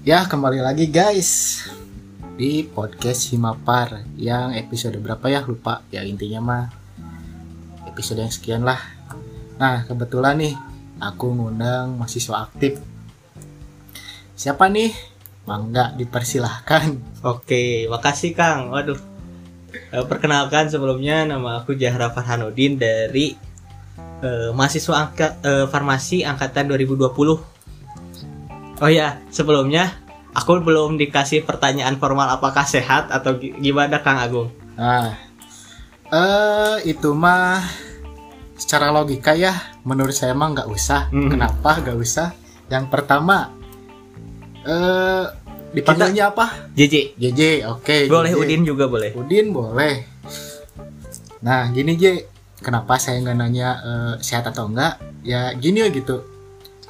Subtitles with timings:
[0.00, 1.60] Ya, kembali lagi guys
[2.40, 6.64] di podcast Himapar yang episode berapa ya lupa ya intinya mah
[7.84, 8.80] episode yang sekian lah.
[9.60, 10.56] Nah kebetulan nih
[11.04, 12.80] aku ngundang mahasiswa aktif.
[14.32, 14.88] Siapa nih?
[15.44, 16.96] Mangga dipersilahkan.
[17.36, 18.72] Oke, makasih Kang.
[18.72, 18.96] Waduh.
[19.68, 23.36] Eh, Perkenalkan sebelumnya nama aku Jahra Farhanudin dari
[24.24, 27.59] eh, mahasiswa angka, eh, farmasi angkatan 2020.
[28.80, 29.92] Oh ya, sebelumnya
[30.32, 34.48] aku belum dikasih pertanyaan formal apakah sehat atau gi- gimana Kang Agung.
[34.80, 35.20] Nah,
[36.08, 37.60] eh itu mah
[38.56, 39.52] secara logika ya
[39.84, 41.12] menurut saya mah nggak usah.
[41.12, 41.28] Hmm.
[41.28, 42.32] Kenapa nggak usah?
[42.72, 43.52] Yang pertama
[44.64, 45.24] eh
[45.76, 46.72] dipanggilnya apa?
[46.72, 47.20] JJ.
[47.20, 48.08] JJ, oke.
[48.08, 48.40] Boleh JJ.
[48.40, 49.10] Udin juga boleh.
[49.12, 50.08] Udin boleh.
[51.40, 52.24] Nah, gini J,
[52.60, 55.00] kenapa saya nggak nanya eh, sehat atau enggak?
[55.20, 56.24] Ya gini ya gitu.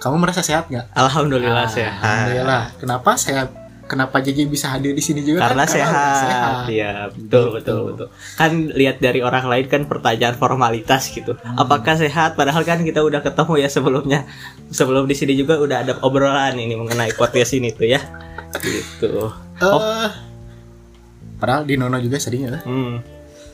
[0.01, 0.91] Kamu merasa sehat nggak?
[0.91, 2.01] Alhamdulillah Ah, sehat.
[2.01, 2.65] Alhamdulillah.
[2.77, 3.53] Kenapa saya
[3.85, 5.45] kenapa JJ bisa hadir di sini juga?
[5.45, 5.71] Karena kan?
[5.71, 6.57] sehat.
[6.63, 7.39] udah Iya, betul Gitu.
[7.53, 8.07] betul betul.
[8.35, 11.37] Kan lihat dari orang lain kan pertanyaan formalitas gitu.
[11.37, 11.59] Hmm.
[11.59, 12.33] Apakah sehat?
[12.33, 14.21] Padahal kan kita udah ketemu ya sebelumnya.
[14.71, 18.01] Sebelum di sini juga udah ada obrolan ini mengenai podcast ini tuh ya.
[18.57, 19.11] Gitu.
[19.59, 20.09] Eh, Oh.
[21.37, 22.61] Padahal di Nono juga sering ya.
[22.63, 23.01] Hmm.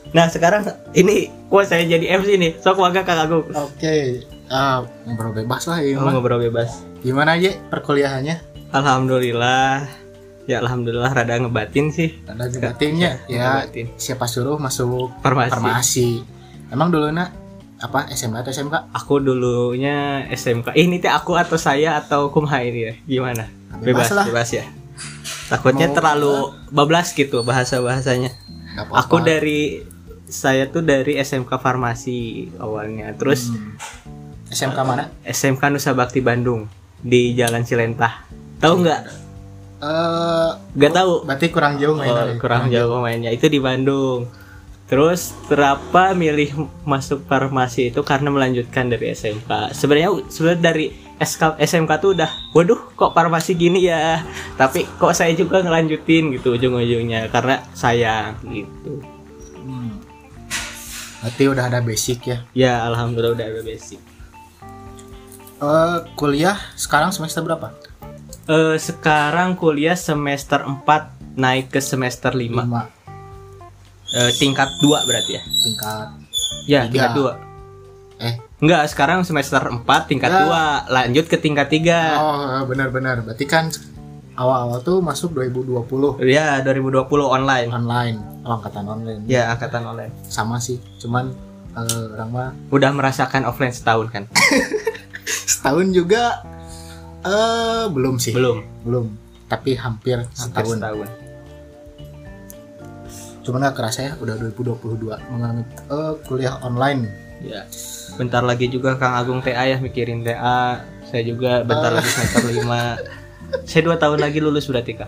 [0.07, 0.63] Nah, sekarang
[0.93, 2.51] ini gua saya jadi MC nih.
[2.57, 3.43] Sok warga Kang Agung.
[3.51, 5.95] Oke, ah, ngobrol bebas lah ya.
[5.95, 6.83] Oh, ngobrol bebas.
[6.99, 8.35] Gimana aja perkuliahannya?
[8.71, 9.87] Alhamdulillah.
[10.47, 12.23] Ya alhamdulillah rada ngebatin sih.
[12.23, 13.61] Ada ngebatinnya ya.
[13.61, 13.91] Ngebatin.
[13.95, 15.51] Siapa suruh masuk Farmasi.
[15.51, 16.09] farmasi?
[16.67, 17.35] Emang dulu nak
[17.77, 18.89] apa SMA atau SMK?
[18.91, 20.71] Aku dulunya SMK.
[20.71, 22.93] Eh, ini teh aku atau saya atau kumaha ini ya?
[23.05, 23.51] Gimana?
[23.77, 24.23] Bebas lah.
[24.23, 24.63] bebas ya.
[25.47, 26.33] Takutnya Mau- terlalu
[26.71, 28.31] bablas gitu bahasa-bahasanya.
[28.73, 29.03] Nggak apa-apa.
[29.03, 29.83] Aku dari
[30.25, 32.19] saya tuh dari SMK Farmasi
[32.57, 33.11] awalnya.
[33.13, 33.75] Terus Hmm.
[34.57, 35.13] SMK mana?
[35.21, 36.65] SMK Nusa Bakti Bandung
[36.97, 38.25] di Jalan Cilentah.
[38.57, 39.01] Tahu nggak?
[39.77, 41.11] Eh, Nggak tahu.
[41.23, 42.41] berarti kurang jauh Oh, mainnya.
[42.41, 43.29] kurang jauh mainnya.
[43.29, 44.25] Itu di Bandung.
[44.87, 49.69] Terus kenapa milih masuk farmasi itu karena melanjutkan dari SMK.
[49.69, 50.85] Sebenarnya sebenarnya dari
[51.19, 54.23] SK, SMK tuh udah, waduh kok farmasi gini ya.
[54.55, 59.03] Tapi kok saya juga ngelanjutin gitu ujung-ujungnya karena sayang gitu.
[59.59, 59.99] Hmm.
[61.19, 62.37] Berarti udah ada basic ya.
[62.55, 63.99] Ya alhamdulillah udah ada basic.
[65.57, 67.73] Eh, kuliah sekarang semester berapa?
[68.45, 70.85] Eh sekarang kuliah semester 4
[71.33, 72.37] naik ke semester 5.
[72.61, 72.85] Lima.
[74.07, 75.43] Eh, tingkat 2 berarti ya.
[75.43, 76.07] Tingkat.
[76.63, 76.91] Ya, Tiga.
[76.93, 77.33] tingkat 2.
[78.17, 80.45] Eh, Enggak, sekarang semester 4 tingkat Ya.
[80.45, 82.17] 2, lanjut ke tingkat 3.
[82.17, 83.21] oh benar-benar.
[83.21, 83.73] Berarti kan
[84.33, 87.69] awal-awal tuh masuk 2020 Ya, 2020 online.
[87.69, 89.21] online, oh, angkatan online.
[89.25, 90.13] Ya, angkatan online.
[90.23, 91.33] Sama sih, cuman
[91.73, 94.23] eh, orang mah Udah merasakan offline setahun kan?
[95.27, 96.41] setahun juga
[97.21, 98.31] eh belum sih.
[98.31, 98.63] Belum.
[98.81, 99.05] Belum.
[99.47, 100.75] Tapi hampir Hampir setahun.
[100.75, 101.07] setahun.
[103.41, 107.07] Cuman gak kerasa ya udah 2022 menganut eh, kuliah online.
[107.39, 107.63] Ya.
[108.17, 110.83] Bentar lagi juga Kang Agung TA ya mikirin TA.
[111.07, 111.95] Saya juga bentar Ah.
[111.95, 112.99] lagi semester 5.
[113.63, 115.07] Saya dua tahun lagi lulus berarti Kak.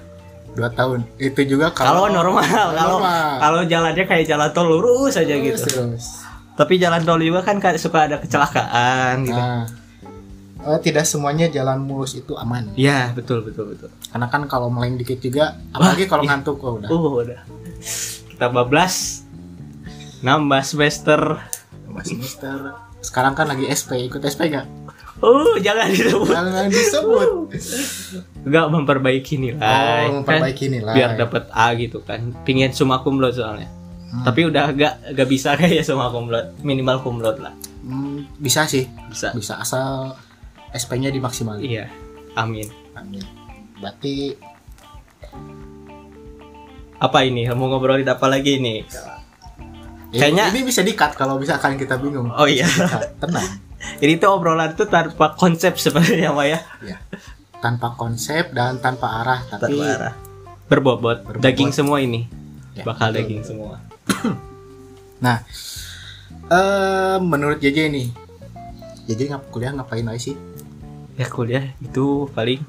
[0.55, 1.03] Dua tahun.
[1.17, 2.97] Itu juga Kalau kalau normal, kalau
[3.39, 5.59] kalau jalannya kayak jalan tol lurus aja gitu.
[5.59, 6.23] terus.
[6.55, 9.35] Tapi jalan tol juga kan kan suka ada kecelakaan gitu.
[9.35, 9.67] Nah,
[10.69, 12.69] eh, tidak semuanya jalan mulus itu aman.
[12.77, 13.89] Ya, betul betul betul.
[14.13, 16.29] Karena kan kalau meleng dikit juga, apalagi kalau iya.
[16.35, 16.89] ngantuk oh, udah.
[16.89, 17.41] Uh, udah.
[18.29, 19.25] Kita bablas.
[20.19, 21.19] Nambah semester.
[21.87, 22.57] Tambah semester.
[22.99, 24.67] Sekarang kan lagi SP, ikut SP gak?
[25.19, 26.31] Uh, jangan disebut.
[26.31, 27.29] Jangan disebut.
[28.47, 30.07] Enggak memperbaiki nilai.
[30.07, 30.73] Oh, memperbaiki kan?
[30.79, 30.95] nilai.
[30.95, 32.31] Biar dapat A gitu kan.
[32.47, 33.67] Pingin summa cum laude soalnya.
[34.09, 34.23] Hmm.
[34.23, 37.53] Tapi udah agak agak bisa kayak summa cum laude, minimal cum laude lah.
[37.83, 39.31] Hmm, bisa sih, Bisa.
[39.35, 40.15] bisa asal
[40.71, 41.61] SP-nya dimaksimalin.
[41.61, 41.85] Iya.
[42.33, 42.67] Amin.
[42.93, 43.23] Amin.
[43.77, 44.35] Berarti
[46.99, 47.47] Apa ini?
[47.47, 48.83] Mau ngobrolin apa lagi nih?
[50.11, 52.27] ya, Kayaknya- ini bisa di-cut kalau misalkan kita bingung.
[52.29, 52.67] Oh iya.
[53.17, 53.47] Tenang.
[54.03, 56.59] Ini tuh obrolan tuh tanpa konsep sebenarnya, Pak ya.
[56.83, 56.97] ya.
[57.63, 60.13] Tanpa konsep dan tanpa arah, tapi Tanpa arah.
[60.67, 61.23] Berbobot.
[61.23, 61.39] Berbobot.
[61.39, 62.27] Daging semua ini.
[62.75, 63.49] Ya, Bakal betul, daging betul.
[63.49, 63.75] semua.
[65.19, 65.43] Nah,
[66.47, 68.07] eh menurut JJ nih,
[69.05, 70.35] JJ ngap kuliah ngapain aja sih?
[71.19, 72.63] Ya kuliah itu paling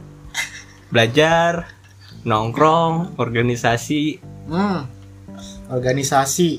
[0.91, 1.71] belajar,
[2.23, 4.19] nongkrong, organisasi.
[4.51, 4.91] Hmm,
[5.71, 6.59] organisasi.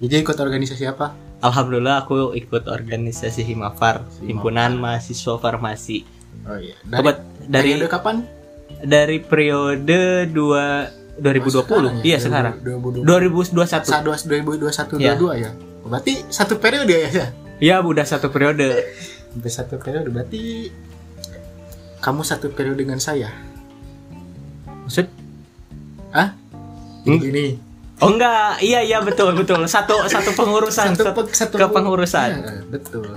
[0.00, 1.12] JJ ikut organisasi apa?
[1.38, 6.08] Alhamdulillah aku ikut organisasi Himafar, Himpunan Mahasiswa Farmasi.
[6.48, 6.72] Oh iya.
[6.82, 8.16] Kebat- dari periode kapan?
[8.80, 12.00] dari periode 2 2020.
[12.00, 12.58] iya sekarang.
[12.60, 13.04] 2020.
[13.04, 13.84] 2021.
[13.84, 15.14] Saat 2021 Iya.
[15.16, 15.50] 22 ya.
[15.84, 17.26] Berarti satu periode ya ya.
[17.60, 18.88] Ya udah satu periode.
[19.30, 20.72] Sampai satu periode berarti
[22.04, 23.32] kamu satu periode dengan saya.
[24.84, 25.08] Maksud?
[27.04, 27.20] Hmm.
[27.20, 27.60] gini
[28.02, 29.64] Oh enggak, iya iya betul betul.
[29.70, 32.30] Satu satu pengurusan satu, satu, pe- satu kepengurusan.
[32.42, 33.16] Iya, betul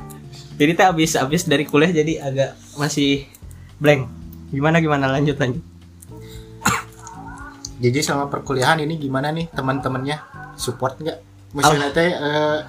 [0.55, 3.25] Jadi teh abis abis dari kuliah jadi agak masih
[3.81, 4.05] blank.
[4.53, 5.65] Gimana gimana lanjut lanjut.
[7.83, 10.21] jadi selama perkuliahan ini gimana nih teman-temannya
[10.61, 11.19] support nggak
[11.57, 12.59] maksudnya teh eh,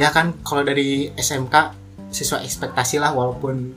[0.00, 1.54] ya kan kalau dari SMK
[2.08, 3.72] sesuai ekspektasi lah walaupun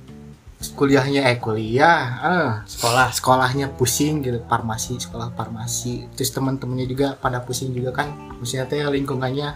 [0.71, 3.11] kuliahnya eh kuliah eh, Sekolah.
[3.11, 8.81] sekolahnya pusing gitu farmasi sekolah farmasi terus teman-temannya juga pada pusing juga kan maksudnya teh
[8.81, 9.53] lingkungannya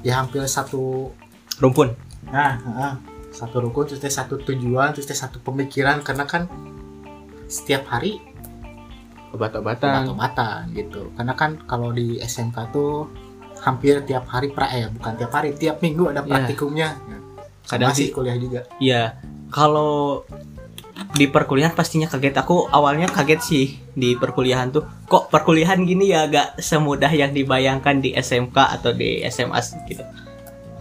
[0.00, 1.10] ya hampir satu
[1.56, 1.94] Rumpun.
[2.26, 2.94] nah ah,
[3.30, 6.46] satu rukun terus teh satu tujuan terus teh satu pemikiran karena kan
[7.46, 8.20] setiap hari
[9.32, 10.04] Obat-obatan.
[10.04, 13.08] obat-obatan gitu karena kan kalau di SMK tuh
[13.62, 16.28] hampir tiap hari pra eh bukan tiap hari tiap minggu ada Iya.
[16.28, 16.88] praktikumnya
[17.62, 19.16] Kadang masih sih kuliah juga Iya,
[19.48, 20.26] kalau
[21.12, 22.38] di perkuliahan pastinya kaget.
[22.40, 24.84] Aku awalnya kaget sih di perkuliahan tuh.
[25.06, 29.60] Kok perkuliahan gini ya agak semudah yang dibayangkan di SMK atau di SMA
[29.90, 30.04] gitu.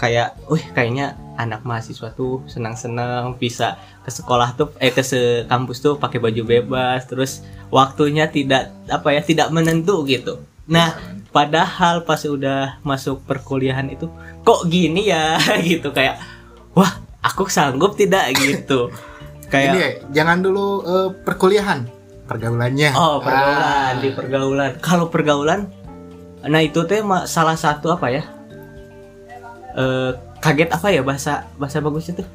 [0.01, 5.01] Kayak, wih kayaknya anak mahasiswa tuh senang-senang bisa ke sekolah tuh eh ke
[5.45, 10.41] kampus tuh pakai baju bebas terus waktunya tidak apa ya tidak menentu gitu.
[10.65, 10.97] Nah,
[11.31, 14.11] padahal pas udah masuk perkuliahan itu
[14.43, 15.39] kok gini ya
[15.69, 16.19] gitu kayak
[16.75, 18.91] wah aku sanggup tidak gitu
[19.51, 21.85] kayak ya, jangan dulu eh, perkuliahan.
[22.25, 22.95] Pergaulannya.
[22.95, 23.91] Oh pergaulan Ah.
[23.99, 24.71] di pergaulan.
[24.79, 25.67] Kalau pergaulan
[26.41, 28.23] nah itu teh salah satu apa ya?
[29.75, 30.11] Eh
[30.41, 32.25] kaget apa ya bahasa bahasa bagus itu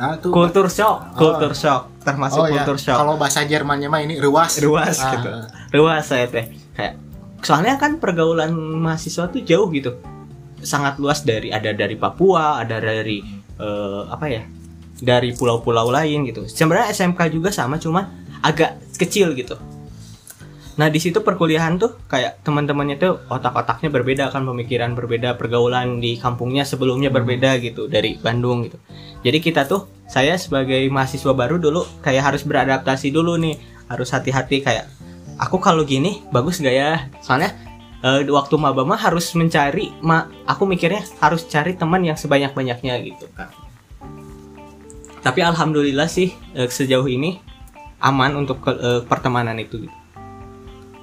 [0.00, 2.64] nah, tuh kultur shock kultur shock termasuk oh, ya.
[2.64, 2.96] kultur shock.
[2.96, 4.56] Kalau bahasa Jermannya mah ini ruas.
[4.64, 5.28] Ruas Ah, gitu.
[5.76, 6.48] Ruas saya teh.
[6.72, 6.96] Kayak
[7.44, 9.92] soalnya kan pergaulan mahasiswa tuh jauh gitu.
[10.64, 13.20] Sangat luas dari ada dari Papua ada dari
[13.60, 14.42] eh, apa ya
[15.00, 16.44] dari pulau-pulau lain gitu.
[16.46, 18.06] Sebenarnya SMK juga sama cuman
[18.44, 19.56] agak kecil gitu.
[20.80, 26.16] Nah di situ perkuliahan tuh kayak teman-temannya tuh otak-otaknya berbeda kan pemikiran berbeda pergaulan di
[26.16, 28.80] kampungnya sebelumnya berbeda gitu dari Bandung gitu.
[29.20, 33.60] Jadi kita tuh saya sebagai mahasiswa baru dulu kayak harus beradaptasi dulu nih
[33.92, 34.88] harus hati-hati kayak
[35.36, 37.12] aku kalau gini bagus gak ya?
[37.20, 37.52] Soalnya
[38.00, 42.96] eh, waktu maba mah harus mencari ma aku mikirnya harus cari teman yang sebanyak banyaknya
[43.04, 43.52] gitu kan
[45.20, 47.40] tapi alhamdulillah sih eh, sejauh ini
[48.00, 49.96] aman untuk ke- eh, pertemanan itu gitu.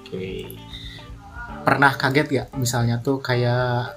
[0.01, 0.57] Oke.
[1.61, 3.93] Pernah kaget gak misalnya tuh kayak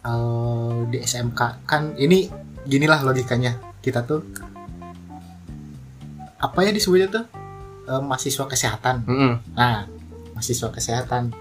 [0.00, 2.28] eh, di SMK kan ini
[2.64, 4.24] ginilah logikanya kita tuh
[6.38, 7.26] apa ya disebutnya tuh
[7.88, 9.00] Eh, mahasiswa kesehatan.
[9.08, 9.32] Mm-mm.
[9.56, 9.88] Nah
[10.36, 11.32] mahasiswa kesehatan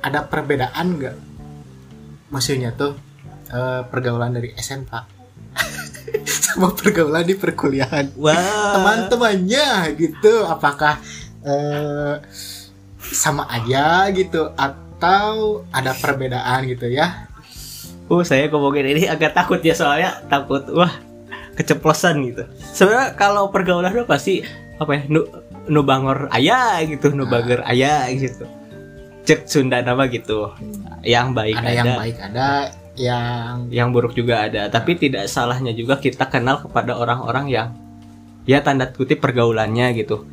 [0.00, 1.16] ada perbedaan nggak?
[2.32, 2.96] Maksudnya tuh
[3.52, 5.17] eh, pergaulan dari SMK
[6.48, 8.72] sama pergaulan di perkuliahan Wah.
[8.76, 10.96] teman-temannya gitu apakah
[11.44, 12.14] eh,
[12.98, 17.28] sama aja gitu atau ada perbedaan gitu ya
[18.08, 20.88] Uh, saya ngomongin ini agak takut ya soalnya takut wah
[21.60, 22.48] keceplosan gitu.
[22.72, 24.40] Sebenarnya kalau pergaulan tuh pasti
[24.80, 25.28] apa ya nu,
[25.68, 27.36] nu bangor ayah gitu, nu Ah.
[27.36, 28.48] bager ayah gitu.
[29.28, 30.56] Cek Sunda nama gitu.
[31.04, 32.48] Yang baik ada ada, yang baik ada
[32.98, 34.66] yang yang buruk juga ada.
[34.66, 37.68] Tapi tidak salahnya juga kita kenal kepada orang-orang yang
[38.44, 40.26] ya tanda kutip pergaulannya gitu.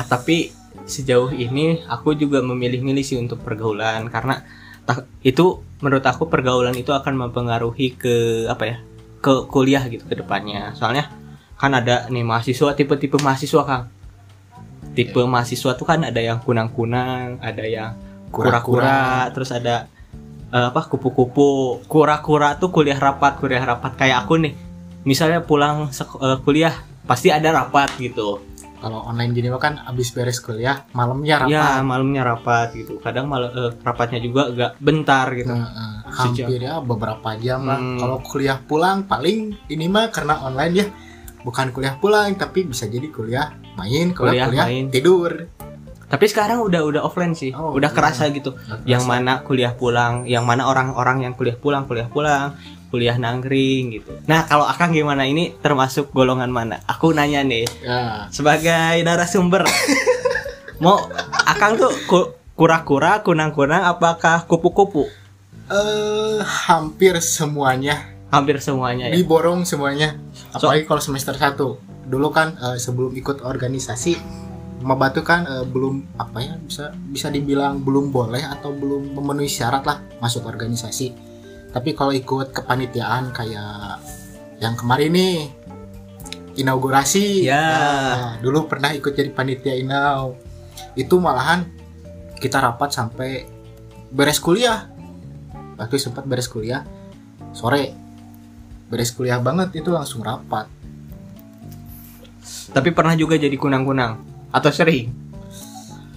[0.00, 0.50] Ah, tapi
[0.88, 4.08] sejauh ini aku juga memilih-milih sih untuk pergaulan.
[4.08, 4.40] Karena
[5.20, 8.76] itu menurut aku pergaulan itu akan mempengaruhi ke apa ya
[9.20, 10.72] ke kuliah gitu ke depannya.
[10.72, 11.12] Soalnya
[11.60, 13.84] kan ada nih mahasiswa tipe-tipe mahasiswa kang.
[14.96, 17.94] Tipe mahasiswa tuh kan ada yang kunang-kunang ada yang
[18.32, 19.90] kura-kura terus ada
[20.50, 24.54] eh, apa kupu-kupu kura-kura tuh kuliah rapat kuliah rapat kayak aku nih.
[25.06, 26.74] Misalnya pulang eh, kuliah
[27.06, 28.42] pasti ada rapat gitu.
[28.80, 31.52] Kalau online gini kan abis beres kuliah malamnya rapat.
[31.52, 32.96] Ya malamnya rapat gitu.
[33.00, 35.52] Kadang mal eh, rapatnya juga agak bentar gitu.
[35.52, 37.78] Nah, eh, hampir ya beberapa jam lah.
[37.78, 37.98] Hmm.
[38.00, 40.86] kalau kuliah pulang paling ini mah karena online ya.
[41.40, 44.84] Bukan kuliah pulang tapi bisa jadi kuliah main kuliah, Kuliah, kuliah main.
[44.92, 45.32] tidur
[46.10, 47.54] tapi sekarang udah udah offline sih.
[47.54, 47.96] Oh, udah iya.
[47.96, 48.58] kerasa gitu.
[48.82, 52.58] Yang mana kuliah pulang yang mana orang-orang yang kuliah pulang kuliah pulang
[52.90, 54.18] kuliah nangkring gitu.
[54.26, 55.22] Nah kalau akang gimana?
[55.22, 56.82] Ini termasuk golongan mana?
[56.90, 57.62] Aku nanya nih.
[57.86, 58.26] Ya.
[58.34, 59.62] Sebagai narasumber.
[60.82, 60.98] Mau
[61.46, 65.06] akang tuh ku- kura-kura kunang-kunang apakah kupu-kupu?
[65.70, 68.10] Eh hampir semuanya.
[68.34, 69.14] Hampir semuanya ya?
[69.14, 70.18] Diborong semuanya.
[70.34, 71.54] So- apalagi kalau semester 1
[72.10, 74.18] dulu kan eh, sebelum ikut organisasi
[74.80, 79.48] maba tuh kan eh, belum apa ya bisa bisa dibilang belum boleh atau belum memenuhi
[79.48, 81.12] syarat lah masuk organisasi
[81.70, 84.02] tapi kalau ikut kepanitiaan kayak
[84.58, 85.36] yang kemarin nih
[86.58, 87.48] inaugurasi.
[87.48, 87.64] Ya.
[87.64, 90.36] Nah, dulu pernah ikut jadi panitia inau.
[90.92, 91.64] Itu malahan
[92.36, 93.48] kita rapat sampai
[94.12, 94.90] beres kuliah.
[95.80, 96.84] Waktu sempat beres kuliah
[97.56, 97.96] sore.
[98.92, 100.66] Beres kuliah banget itu langsung rapat.
[102.70, 105.30] Tapi pernah juga jadi kunang-kunang atau sering?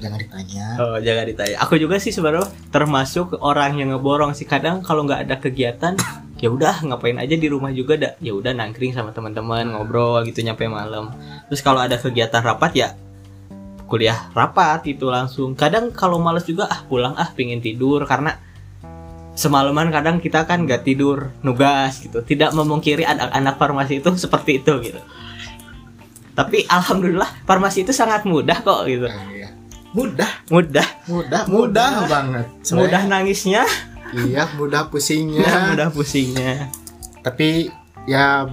[0.04, 0.66] Jangan ditanya.
[0.84, 1.56] Oh, jangan ditanya.
[1.64, 4.44] Aku juga sih sebenarnya termasuk orang yang ngeborong sih.
[4.44, 5.96] Kadang kalau nggak ada kegiatan,
[6.44, 8.14] ya udah ngapain aja di rumah juga dah.
[8.20, 11.16] Ya udah nangkring sama teman-teman, ngobrol gitu nyampe malam.
[11.48, 12.90] Terus kalau ada kegiatan rapat ya
[13.88, 15.56] kuliah rapat itu langsung.
[15.56, 18.36] Kadang kalau males juga ah pulang ah pingin tidur karena
[19.34, 22.20] semalaman kadang kita kan nggak tidur nugas gitu.
[22.20, 25.00] Tidak memungkiri anak-anak farmasi itu seperti itu gitu.
[26.34, 29.06] Tapi alhamdulillah farmasi itu sangat mudah kok gitu.
[29.06, 29.50] Nah, iya.
[29.94, 32.46] Mudah, Mudah, mudah, mudah banget.
[32.50, 33.64] mudah Sebenarnya, nangisnya.
[34.12, 35.42] Iya, mudah pusingnya.
[35.42, 36.70] Ya, mudah pusingnya.
[37.20, 37.72] tapi
[38.04, 38.44] ya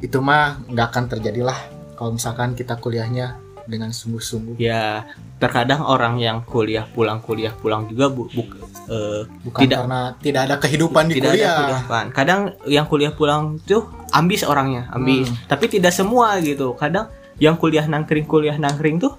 [0.00, 1.54] itu mah nggak akan terjadi lah
[1.94, 5.06] kalau misalkan kita kuliahnya dengan sungguh-sungguh Ya,
[5.38, 8.50] terkadang orang yang kuliah pulang kuliah pulang juga bu, bu-
[8.88, 9.78] eh, bukan Tidak.
[9.78, 12.04] karena tidak ada kehidupan di tidak kuliah ada kehidupan.
[12.10, 15.30] Kadang yang kuliah pulang tuh ambis orangnya, ambis.
[15.30, 15.36] Hmm.
[15.46, 16.74] Tapi tidak semua gitu.
[16.74, 17.08] Kadang
[17.40, 19.16] yang kuliah nangkring kuliah nangkring tuh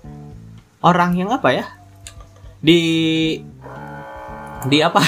[0.84, 1.66] orang yang apa ya?
[2.62, 2.80] Di
[4.68, 5.02] di apa?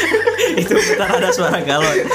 [0.62, 2.08] Itu bentar ada suara galon.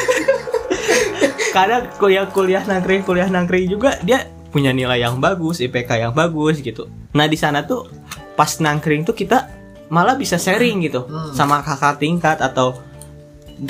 [1.51, 6.87] Kadang kuliah-kuliah nangkring kuliah nangkring juga dia punya nilai yang bagus, IPK yang bagus gitu.
[7.15, 7.87] Nah, di sana tuh
[8.35, 9.47] pas nangkring tuh kita
[9.91, 11.35] malah bisa sharing gitu Hmm.
[11.35, 12.79] sama kakak tingkat atau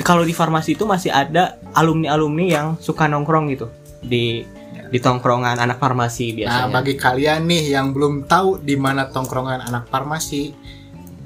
[0.06, 3.66] kalau di farmasi itu masih ada alumni-alumni yang suka nongkrong gitu.
[4.02, 4.44] Di
[4.92, 6.68] di tongkrongan anak farmasi nah biasanya.
[6.68, 10.52] bagi kalian nih yang belum tahu di mana tongkrongan anak farmasi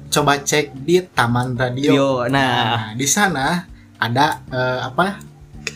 [0.07, 1.91] coba cek di Taman Radio.
[1.91, 3.67] Yo, nah, Nah, di sana
[3.99, 5.19] ada eh, apa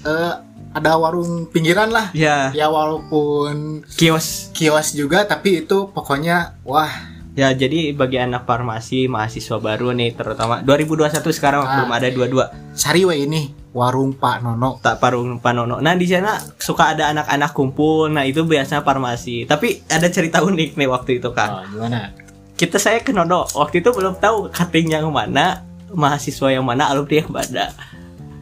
[0.07, 0.33] eh,
[0.71, 2.15] ada warung pinggiran lah.
[2.15, 2.55] Ya.
[2.55, 4.55] Ya walaupun kios.
[4.55, 10.59] kios juga tapi itu pokoknya wah Ya jadi bagi anak farmasi mahasiswa baru nih terutama
[10.61, 11.71] 2021 sekarang Ah.
[11.79, 15.79] belum ada 22 sariwe ini warung Pak Nono tak parung panono.
[15.79, 18.11] Nah di sana suka ada anak-anak kumpul.
[18.11, 19.47] Nah itu biasanya farmasi.
[19.47, 21.49] Tapi ada cerita unik nih waktu itu kan.
[21.49, 22.11] oh, gimana
[22.59, 27.15] Kita saya ke Nono waktu itu belum tahu cutting yang mana, mahasiswa yang mana, alumni
[27.23, 27.65] yang mana.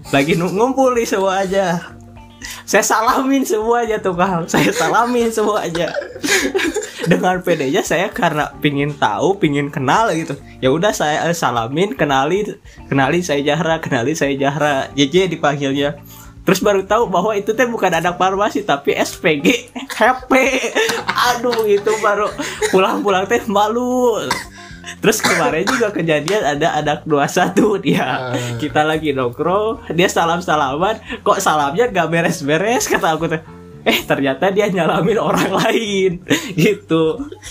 [0.10, 1.78] Lagi ngumpul nih semua aja.
[2.64, 4.46] Saya salamin semua aja tuh Kang.
[4.46, 5.90] Saya salamin semua aja.
[7.10, 10.38] Dengan pedenya saya karena pingin tahu, pingin kenal gitu.
[10.62, 12.46] Ya udah saya eh, salamin, kenali,
[12.86, 14.92] kenali saya Jahra, kenali saya Jahra.
[14.94, 15.98] JJ dipanggilnya.
[16.46, 20.32] Terus baru tahu bahwa itu teh bukan anak farmasi tapi SPG HP.
[21.06, 22.32] Aduh itu baru
[22.74, 24.18] pulang-pulang teh malu.
[24.98, 28.58] Terus kemarin juga kejadian ada anak 21 dia Eh.
[28.58, 32.86] kita lagi nongkrong dia salam salaman kok salamnya gak beres-beres?
[32.86, 33.42] Kata aku teh
[33.80, 36.12] eh ternyata dia nyalamin orang lain.
[36.60, 37.04] Gitu.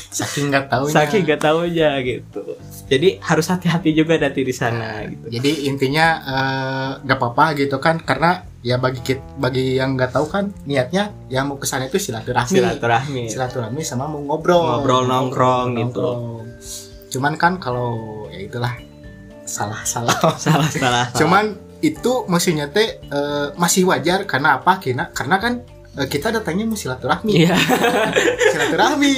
[0.09, 2.45] Saking nggak tahu saking gak taunya gitu.
[2.89, 5.29] Jadi harus hati-hati juga nanti di sana gitu.
[5.29, 10.27] jadi intinya eh, nggak apa-apa gitu kan karena ya bagi kit bagi yang nggak tahu
[10.27, 12.49] kan niatnya yang mau ke sana itu silaturahmi.
[12.49, 13.25] Silaturahmi.
[13.29, 14.85] Silaturahmi sama mau ngobrol.
[14.85, 16.09] Ngobrol, nongkrong gitu.
[17.09, 18.75] Cuman kan kalau ya itulah
[19.49, 20.17] salah salah.
[20.37, 24.83] Salah salah cuman itu maksudnya teh eh, masih wajar karena apa?
[24.83, 25.53] Karena karena kan
[25.95, 27.33] eh, kita datangnya mau silaturahmi.
[27.33, 27.55] Iya.
[28.55, 29.15] Silaturahmi.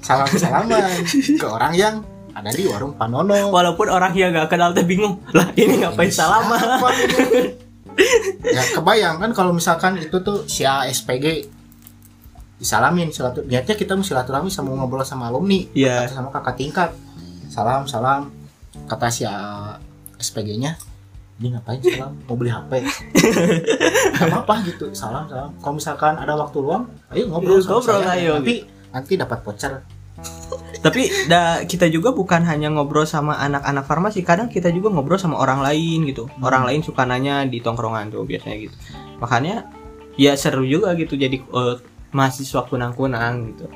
[0.00, 1.04] Salam salaman
[1.40, 1.94] ke orang yang
[2.32, 6.56] ada di warung Panono walaupun orang yang gak kenal teh bingung lah ini ngapain salaman?
[8.40, 11.52] ya kebayang kan kalau misalkan itu tuh si ASPG
[12.56, 16.90] disalamin silatur niatnya kita mau silaturahmi sama ngobrol sama alumni atau sama kakak tingkat
[17.60, 18.20] salam salam
[18.88, 19.28] kata si
[20.16, 20.80] SPG-nya
[21.40, 22.72] ini ngapain salam mau beli HP
[24.16, 28.16] Gak apa-apa gitu salam salam kalau misalkan ada waktu luang ayo ngobrol sama ngobrol, saya.
[28.16, 28.32] ayo.
[28.40, 28.54] tapi
[28.96, 29.74] nanti dapat voucher
[30.80, 35.36] Tapi da, kita juga bukan hanya ngobrol sama anak-anak farmasi, kadang kita juga ngobrol sama
[35.36, 36.24] orang lain gitu.
[36.40, 38.76] Orang lain suka nanya di tongkrongan tuh biasanya gitu.
[39.20, 39.68] Makanya
[40.16, 41.74] ya seru juga gitu jadi eh,
[42.16, 43.66] mahasiswa kunang-kunang gitu.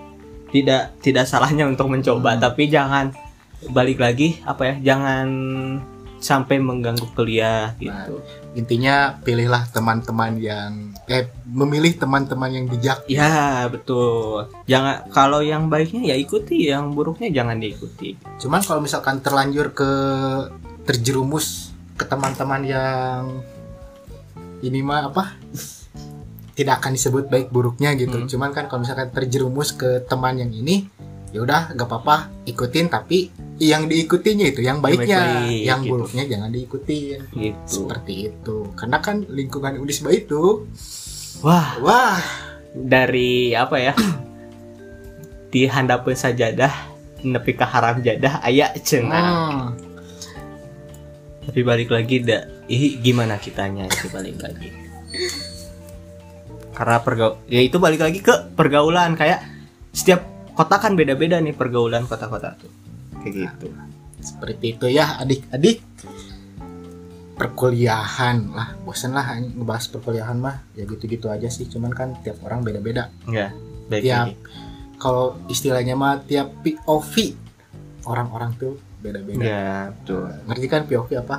[0.53, 2.45] Tidak tidak salahnya untuk mencoba, Hmm.
[2.45, 3.13] tapi jangan
[3.71, 5.29] balik lagi apa ya, jangan
[6.25, 8.25] sampai mengganggu kuliah gitu.
[8.57, 14.49] intinya pilihlah teman-teman yang eh memilih teman-teman yang bijak Ya, betul.
[14.65, 18.17] Jangan kalau yang baiknya ya ikuti, yang buruknya jangan diikuti.
[18.41, 19.91] Cuman kalau misalkan terlanjur ke
[20.89, 23.45] terjerumus ke teman-teman yang
[24.65, 25.37] ini mah apa?
[26.55, 28.25] Tidak akan disebut baik buruknya gitu.
[28.25, 28.31] Hmm.
[28.31, 30.89] Cuman kan kalau misalkan terjerumus ke teman yang ini,
[31.35, 35.91] ya udah gak apa-apa ikutin tapi yang diikutinya itu yang baiknya, baik-baik, yang gitu.
[35.91, 37.19] buruknya jangan diikutin.
[37.35, 37.67] Gitu.
[37.67, 38.57] Seperti itu.
[38.79, 40.67] Karena kan lingkungan Unisba itu
[41.43, 42.23] Wah, wah
[42.75, 43.95] dari apa ya
[45.55, 46.73] di handapun sajadah
[47.23, 49.67] nepi ke haram jadah ayak cenah Hmm.
[51.47, 54.75] tapi balik lagi dah ih gimana kitanya itu balik lagi
[56.75, 59.47] karena pergaul ya itu balik lagi ke pergaulan kayak
[59.95, 62.71] setiap kota kan beda-beda nih pergaulan kota-kota tuh
[63.21, 63.69] kayak gitu
[64.17, 65.85] Seperti itu ya adik-adik.
[67.35, 70.63] Perkuliahan lah, bosen lah ngebahas perkuliahan mah.
[70.73, 73.11] Ya gitu-gitu aja sih, cuman kan tiap orang beda-beda.
[73.27, 73.53] enggak
[73.85, 74.27] baik Tiap
[74.97, 77.37] kalau istilahnya mah tiap POV
[78.07, 79.43] orang-orang tuh beda-beda.
[79.43, 81.37] ya betul Ngerti kan POV apa?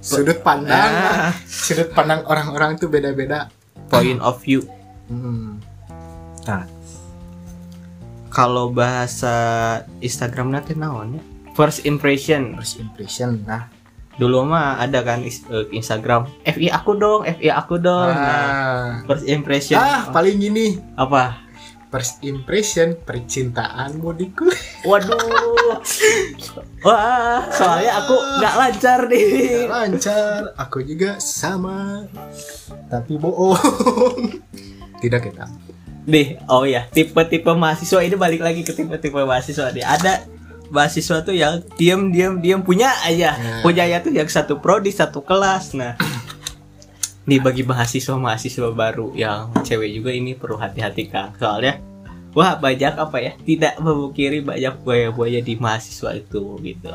[0.00, 3.52] Sudut pandang, Ah, sudut pandang orang-orang tuh beda-beda.
[3.86, 4.66] point of view
[5.06, 5.60] Hmm.
[8.28, 9.34] Kalau bahasa
[9.98, 13.66] Instagram nanti naon ya first impression First impression, nah.
[14.14, 15.34] dulu mah ada kan eh,
[15.70, 20.78] Instagram FI aku dong FI aku dong nah, Ah, first impression ah paling gini.
[20.94, 21.46] apa
[21.88, 24.60] First impression percintaanmu di kuliah.
[24.84, 25.80] waduh
[26.80, 29.24] wah soalnya aku nggak lancar nih
[29.64, 32.04] Nggak lancar, aku juga sama.
[32.86, 34.20] Tapi bohong.
[35.00, 35.48] Tidak kita.
[36.08, 39.84] Nih oh ya tipe-tipe mahasiswa ini balik lagi ke tipe-tipe mahasiswa nih.
[39.84, 40.24] Ada
[40.72, 43.36] mahasiswa tuh yang diam diam diam punya aja.
[43.36, 43.60] Ya.
[43.60, 45.76] punya ya tuh yang satu prodi satu kelas.
[45.76, 46.00] Nah
[47.28, 51.76] nih bagi mahasiswa mahasiswa baru yang cewek juga ini perlu hati-hati kang soalnya
[52.32, 56.88] wah banyak apa ya tidak memungkiri banyak buaya-buaya di mahasiswa itu gitu.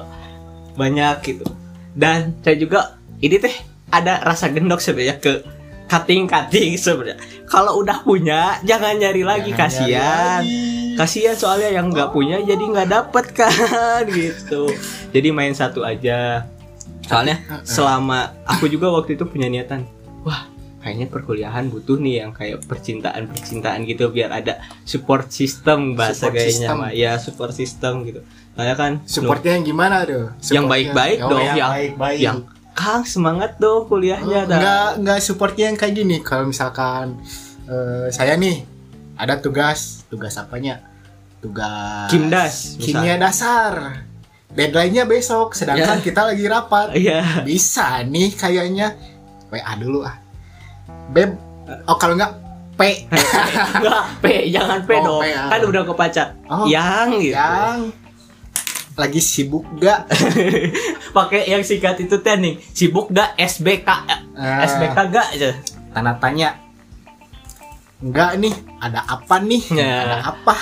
[0.74, 1.46] Banyak gitu.
[1.93, 3.53] Dan saya juga ini teh
[3.93, 5.46] ada rasa gendok sebenarnya ke
[5.93, 10.95] cutting-cutting sebenarnya kalau udah punya jangan nyari lagi Jangan kasihan nyari lagi.
[10.95, 14.73] kasihan soalnya yang nggak punya jadi nggak dapet kan gitu
[15.09, 16.50] jadi main satu aja
[17.03, 19.85] soalnya selama aku juga waktu itu punya niatan
[20.21, 26.27] wah kayaknya perkuliahan butuh nih yang kayak percintaan percintaan gitu biar ada support system bahasa
[26.27, 26.77] Support kayaknya system.
[26.94, 28.20] ya support system gitu
[28.51, 30.29] soalnya kan Supportnya yang gimana tuh?
[30.46, 32.20] Yang baik-baik Oh, dong, yang, yang- baik-baik.
[32.20, 32.37] yang
[32.74, 34.57] Kang semangat dong kuliahnya Oh, dah.
[34.57, 36.18] enggak enggak supportnya yang kayak gini.
[36.20, 37.22] Kalau misalkan
[37.66, 38.66] eh, saya nih
[39.16, 40.81] ada tugas, tugas apanya?
[41.38, 44.03] Tugas Kimdas, kimia dasar.
[44.50, 46.03] Deadline-nya besok, sedangkan Ya.
[46.03, 46.94] kita lagi rapat.
[46.94, 47.42] Iya.
[47.42, 48.94] Bisa nih kayaknya
[49.48, 50.18] WA dulu ah.
[51.09, 51.33] Beb,
[51.83, 52.38] oh kalau enggak
[52.74, 53.05] P
[53.75, 55.22] Enggak, P, jangan P Oh, dong.
[55.22, 55.46] P, ah.
[55.48, 56.27] Kan udah kepacar.
[56.48, 57.33] Oh, yang gitu.
[57.33, 57.77] yang
[58.94, 60.06] lagi sibuk gak?
[61.18, 62.58] Pakai yang singkat itu teh nih.
[62.68, 63.88] Sibuk dah SBK.
[64.06, 64.64] eh, Ah.
[64.64, 65.50] SBK gak aja.
[65.90, 66.58] tanda tanya
[68.00, 70.03] enggak nih ada apa nih Ya.
[70.03, 70.58] ada apa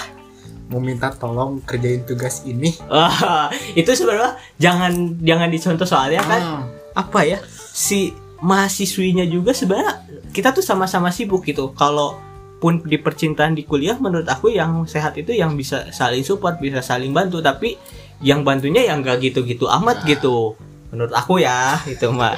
[0.67, 6.63] mau minta tolong kerjain tugas ini Wah, itu sebenarnya jangan jangan dicontoh soalnya kan Hmm.
[6.93, 7.39] apa ya?
[7.65, 11.71] Si mahasiswinya juga sebenarnya kita tuh sama-sama sibuk gitu.
[11.71, 12.19] Kalau
[12.57, 16.79] pun di percintaan di kuliah menurut aku yang sehat itu yang bisa saling support, bisa
[16.79, 17.79] saling bantu, tapi
[18.21, 20.07] yang bantunya yang gak gitu-gitu amat Nah.
[20.07, 20.53] gitu.
[20.91, 22.35] Menurut aku ya, itu mah.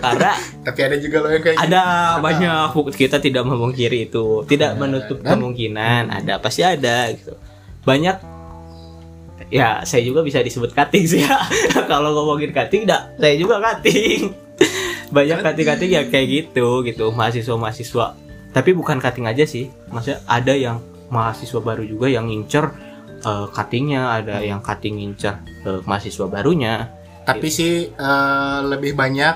[0.00, 0.32] Karena
[0.62, 1.64] tapi ada juga loh yang kayak gitu.
[1.68, 1.82] ada
[2.18, 7.36] banyak kita tidak memungkiri itu, tidak Nah, menutup dan- kemungkinan ada, pasti ada gitu.
[7.84, 8.16] Banyak
[9.52, 11.36] ya saya juga bisa disebut cutting sih ya.
[11.84, 14.32] Kalau ngomongin cutting enggak, saya juga cutting.
[15.12, 18.16] Banyak cutting-cutting ya kayak gitu gitu, mahasiswa-mahasiswa.
[18.50, 19.68] Tapi bukan cutting aja sih.
[19.92, 22.72] Maksudnya ada yang mahasiswa baru juga yang ngincer
[23.22, 26.90] eh, cuttingnya, ada yang cutting ngincer eh, mahasiswa barunya.
[27.22, 29.34] tapi sih eh, lebih banyak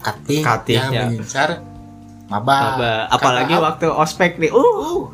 [0.00, 1.04] cutting, Cutting, yang ya.
[1.06, 1.60] mengincar
[2.26, 4.48] maba, Apa- apalagi Karena waktu ospek nih.
[4.50, 5.12] Uh,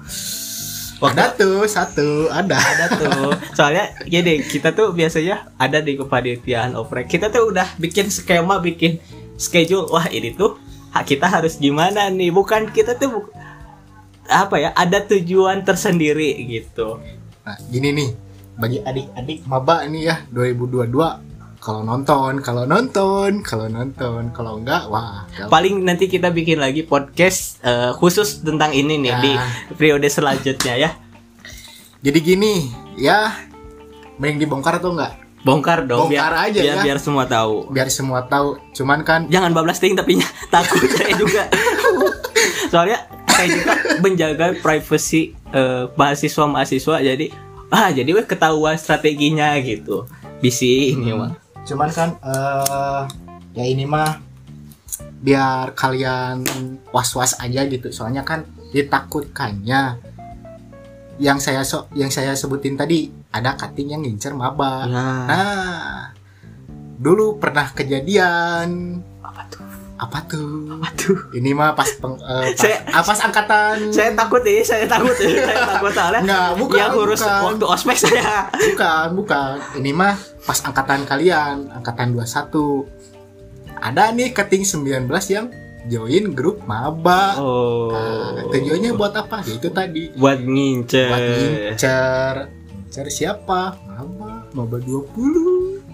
[0.98, 2.58] ada tuh satu ada.
[2.58, 3.30] Ada tuh.
[3.54, 7.06] Soalnya gini kita tuh biasanya ada di kepanitiaan oprek.
[7.06, 8.98] Kita tuh udah bikin skema bikin
[9.34, 9.86] schedule.
[9.90, 10.58] Wah ini tuh
[10.94, 12.30] kita harus gimana nih?
[12.30, 13.30] Bukan kita tuh bu-
[14.26, 16.98] apa ya ada tujuan tersendiri gitu
[17.48, 18.08] nah gini nih
[18.60, 20.92] bagi adik-adik maba ini ya 2022
[21.58, 26.84] kalau nonton kalau nonton kalau nonton kalau enggak wah gak- paling nanti kita bikin lagi
[26.84, 29.18] podcast eh, khusus tentang ini nih Ya.
[29.18, 29.32] di
[29.72, 30.90] periode selanjutnya ya
[32.04, 33.32] jadi gini ya
[34.20, 36.82] mending dibongkar atau enggak bongkar dong Bongkar biar aja biar, ya.
[36.84, 40.20] biar semua tahu biar semua tahu cuman kan jangan bablas ting tapi
[40.52, 41.48] takut saya juga
[42.74, 43.08] soalnya
[43.38, 43.72] saya juga
[44.02, 47.30] menjaga privasi eh, mahasiswa mahasiswa jadi
[47.70, 50.10] ah jadi weh ketahuan strateginya gitu.
[50.42, 51.22] Bisi ini Hmm.
[51.22, 51.32] mah
[51.68, 53.02] cuman kan eh
[53.54, 54.18] ya ini mah
[55.22, 56.42] biar kalian
[56.90, 57.94] was-was aja gitu.
[57.94, 58.42] Soalnya kan
[58.74, 60.02] ditakutkannya.
[61.18, 64.86] Yang saya so yang saya sebutin tadi ada cutting yang ngincer maba.
[64.86, 65.06] Ya.
[65.26, 66.14] Nah
[66.98, 69.02] dulu pernah kejadian.
[69.20, 69.67] Apa tuh
[69.98, 71.18] apa tuh Aduh.
[71.32, 75.10] ini mah pas peng, eh, pas, Saya- ah, pas angkatan Saya takut nih, saya takut.
[75.12, 76.20] saya takut soalnya.
[76.22, 77.42] Nggak, bukan, yang ngurus bukan.
[77.44, 78.46] waktu ospek saya.
[78.54, 82.86] bukan bukan ini mah pas angkatan kalian angkatan 21
[83.76, 85.46] ada nih keting 19 yang
[85.84, 87.90] join grup maba Oh.
[87.90, 91.08] Nah, tujuannya buat apa ya itu tadi buat ngincer.
[91.08, 92.34] buat ngincer
[92.88, 95.90] cari siapa maba maba 20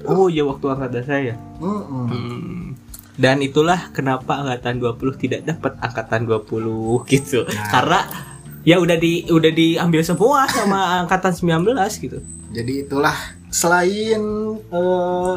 [0.00, 1.34] Oh ya waktu angkatan saya.
[1.58, 2.06] Mm-mm.
[2.06, 2.77] Hmm.
[3.18, 7.42] Dan itulah kenapa angkatan 20 tidak dapat angkatan 20 gitu.
[7.42, 7.66] Nah.
[7.68, 8.00] Karena
[8.62, 12.18] ya udah di udah diambil semua sama angkatan 19 gitu.
[12.48, 13.14] jadi itulah
[13.48, 14.20] selain
[14.58, 15.34] eh,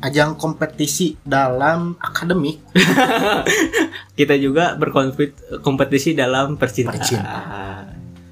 [0.00, 2.58] ajang kompetisi dalam akademik
[4.18, 6.96] Kita juga berkonflik kompetisi dalam percintaan.
[6.96, 7.84] Percintaan.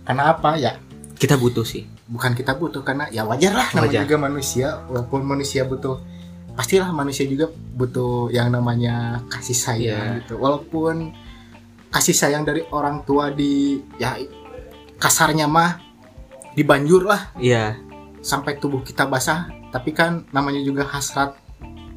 [0.04, 0.72] karena apa ya
[1.14, 1.84] Kita butuh sih.
[2.04, 4.02] bukan kita butuh karena ya wajar lah namanya Wajar.
[4.04, 5.96] juga manusia walaupun manusia butuh
[6.54, 10.18] pastilah manusia juga butuh yang namanya kasih sayang Iya.
[10.22, 11.10] gitu walaupun
[11.90, 14.14] kasih sayang dari orang tua di ya
[14.96, 15.82] kasarnya mah
[16.54, 17.74] dibanjur lah Iya.
[18.22, 21.34] sampai tubuh kita basah tapi kan namanya juga hasrat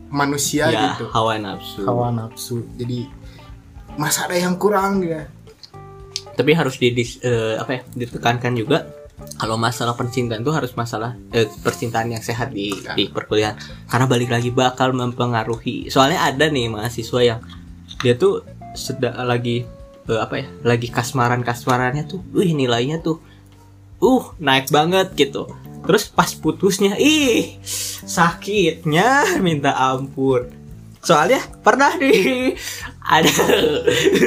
[0.10, 1.86] manusia ya, gitu hawa nafsu.
[1.86, 3.06] hawa nafsu jadi
[3.94, 5.30] masa ada yang kurang ya
[6.38, 6.94] Tapi harus di
[7.58, 8.86] apa ya, ditekankan juga
[9.38, 12.98] kalau masalah percintaan itu harus masalah eh, percintaan yang sehat di Ya.
[12.98, 13.56] di perkuliahan.
[13.86, 15.88] Karena balik lagi bakal mempengaruhi.
[15.94, 17.40] Soalnya ada nih mahasiswa yang
[18.02, 18.42] dia tuh
[18.74, 19.64] sedang lagi
[20.10, 20.46] eh, apa ya?
[20.66, 22.26] Lagi kasmaran-kasmarannya tuh.
[22.34, 23.22] Wih, nilainya tuh
[24.02, 25.46] uh naik banget gitu.
[25.86, 27.62] Terus pas putusnya ih
[28.04, 30.50] sakitnya minta ampun.
[31.00, 32.58] Soalnya pernah nih
[33.06, 33.32] ada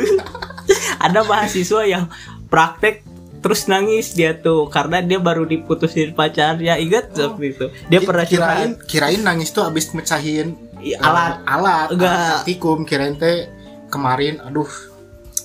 [1.04, 2.06] ada mahasiswa yang
[2.48, 3.04] praktek
[3.40, 7.66] terus nangis dia tuh karena dia baru diputusin pacarnya ingat waktu itu.
[7.88, 11.88] Dia pernah kirain curhat kirain nangis tuh abis mecahin Iya, alat alat.
[11.92, 12.16] Enggak.
[12.16, 12.78] praktikum.
[12.88, 13.48] Kirain teh
[13.92, 14.68] kemarin aduh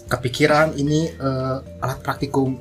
[0.08, 2.56] kepikiran ini eh, alat praktikum.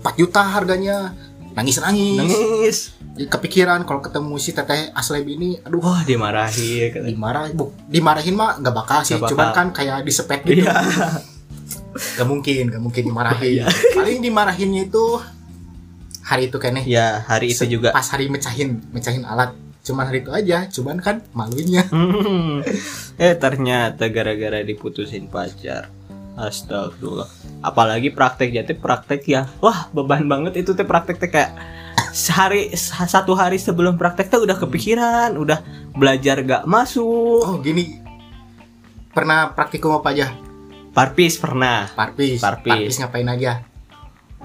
[0.00, 1.12] 4 juta harganya.
[1.56, 2.78] Nangis nangis, nangis.
[3.16, 5.80] Kepikiran kalau ketemu si teteh asleb ini aduh.
[5.80, 6.92] Wah dimarahin.
[7.04, 7.56] Dimarahin.
[7.56, 9.16] Bu dimarahin mah nggak bakal sih.
[9.16, 9.56] Cuman bakal.
[9.56, 10.76] kan kayak disepet gitu iya
[11.96, 13.62] Gak mungkin, gak mungkin dimarahin.
[13.62, 13.66] Iya.
[13.96, 15.04] Paling dimarahinnya itu
[16.26, 16.82] hari itu kayaknya.
[16.84, 19.54] ya hari itu juga Pas hari mecahin, mecahin alat.
[19.86, 21.86] Cuman hari itu aja, cuman kan malunya.
[21.94, 22.60] Hmm.
[23.16, 25.88] eh ternyata gara-gara diputusin pacar
[26.36, 27.24] Astagfirullah
[27.64, 31.56] apalagi praktek jadi praktek ya wah beban banget itu teh praktek teh kayak
[32.12, 35.64] sehari satu hari sebelum praktek teh udah kepikiran udah
[35.96, 37.96] belajar gak masuk Oh gini,
[39.16, 40.28] pernah praktikum apa aja?
[40.96, 42.40] Parpis pernah Parpis.
[42.40, 42.96] Parpis.
[42.96, 43.60] ngapain aja?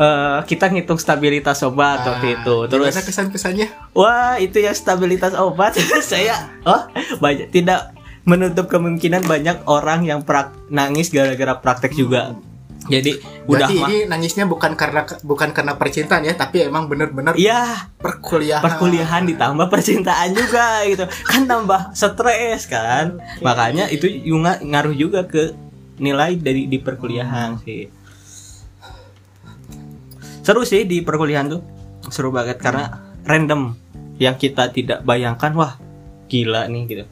[0.01, 3.69] Eh, kita ngitung stabilitas obat waktu itu terus kesan-kesannya?
[3.93, 6.89] wah itu ya stabilitas obat saya oh
[7.21, 7.93] banyak tidak
[8.25, 12.33] menutup kemungkinan banyak orang yang prak nangis gara-gara praktek juga
[12.89, 17.37] jadi udah Berarti mah ini nangisnya bukan karena bukan karena percintaan ya, tapi emang bener-bener
[17.37, 18.63] iya perkuliahan.
[18.65, 25.53] perkuliahan ditambah percintaan juga gitu kan tambah stres kan makanya itu juga ngaruh juga ke
[26.01, 27.85] nilai dari di perkuliahan sih.
[30.41, 31.61] Seru sih di perkuliahan tuh.
[32.09, 32.89] Seru banget karena
[33.23, 33.77] random
[34.17, 35.73] yang kita tidak bayangkan wah
[36.25, 37.05] gila nih gitu.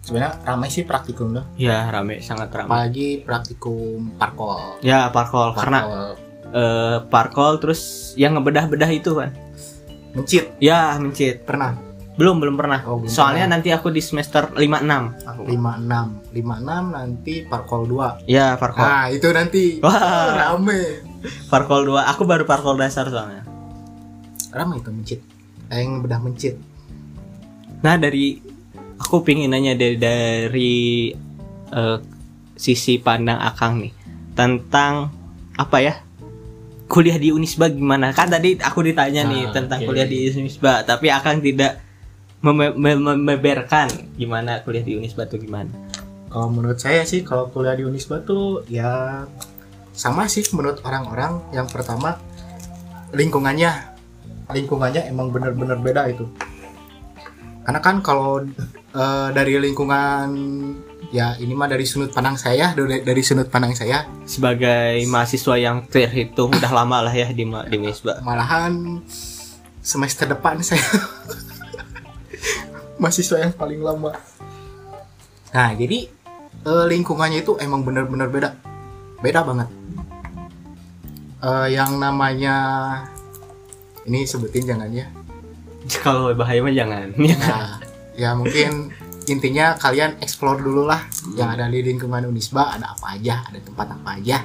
[0.00, 1.44] Sebenarnya ramai sih praktikum tuh.
[1.58, 4.78] ya rame sangat rame Apalagi praktikum parkol.
[4.80, 6.10] ya parkol karena Parkol.
[6.54, 7.80] eh, parkol terus
[8.14, 9.34] yang ngebedah-bedah itu kan
[10.14, 10.54] mencit.
[10.56, 11.42] Ya mencit.
[11.42, 11.74] Pernah
[12.16, 13.56] belum belum pernah Oh, belum soalnya pernah.
[13.56, 16.40] nanti aku di semester 56 aku 56 56
[16.90, 18.82] nanti parkol 2 Ya, parkol.
[18.82, 19.92] nah itu nanti Wah.
[19.92, 20.26] Oh,
[20.58, 20.80] rame
[21.46, 22.06] Parkol 2.
[22.08, 23.42] Aku baru parkol dasar soalnya.
[24.48, 25.20] rame itu mencit
[25.66, 26.54] Eh, yang bedah mencit
[27.76, 28.40] Nah, dari
[28.96, 30.74] aku pingin nanya dari dari
[31.68, 31.98] eh,
[32.54, 33.92] sisi pandang Akang nih
[34.32, 35.12] tentang
[35.54, 35.94] apa ya?
[36.86, 38.10] Kuliah di Unisba gimana?
[38.10, 39.86] Kan tadi aku ditanya nih Ah, tentang oke.
[39.86, 41.82] kuliah di Unisba, tapi Akang tidak
[42.40, 45.70] meme- mem- memeberkan gimana kuliah di Unisba tuh gimana.
[46.26, 49.24] kalau menurut saya sih kalau kuliah di Unisba tuh ya
[49.96, 51.40] sama sih menurut orang-orang.
[51.50, 52.20] Yang pertama
[53.10, 53.96] lingkungannya.
[54.52, 56.28] Lingkungannya emang bener-bener beda itu.
[57.64, 58.44] Karena kan kalau
[58.92, 60.28] eh, dari lingkungan
[61.08, 64.04] ya ini mah dari sudut pandang saya dari, dari sudut pandang saya.
[64.28, 68.20] Sebagai mahasiswa yang terhitung udah lama lah ya di di Unisba.
[68.20, 69.00] malahan
[69.80, 70.82] semester depan saya
[72.96, 74.12] mahasiswa yang paling lama.
[75.50, 76.08] Nah jadi
[76.62, 78.50] eh, lingkungannya itu emang bener-bener beda.
[79.18, 79.68] Beda banget.
[81.38, 82.56] Eh, yang namanya
[84.04, 85.06] ini sebutin jangan ya.
[86.04, 87.14] Kalau bahaya mah jangan.
[87.14, 87.78] nah,
[88.14, 88.90] ya mungkin
[89.26, 91.04] intinya kalian explore dulu lah.
[91.34, 94.38] Yang ada di lingkungan Unisba ada apa aja ada tempat apa aja.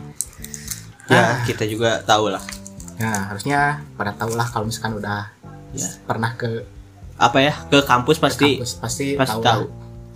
[1.09, 1.43] Ya Ah.
[1.43, 2.43] kita juga tahu lah.
[2.97, 5.27] Nah harusnya pada tahu lah kalau misalkan udah
[5.71, 5.87] Ya.
[6.03, 6.67] pernah ke
[7.21, 9.63] apa ya ke kampus pasti kampus pasti, pasti tahu, tahu.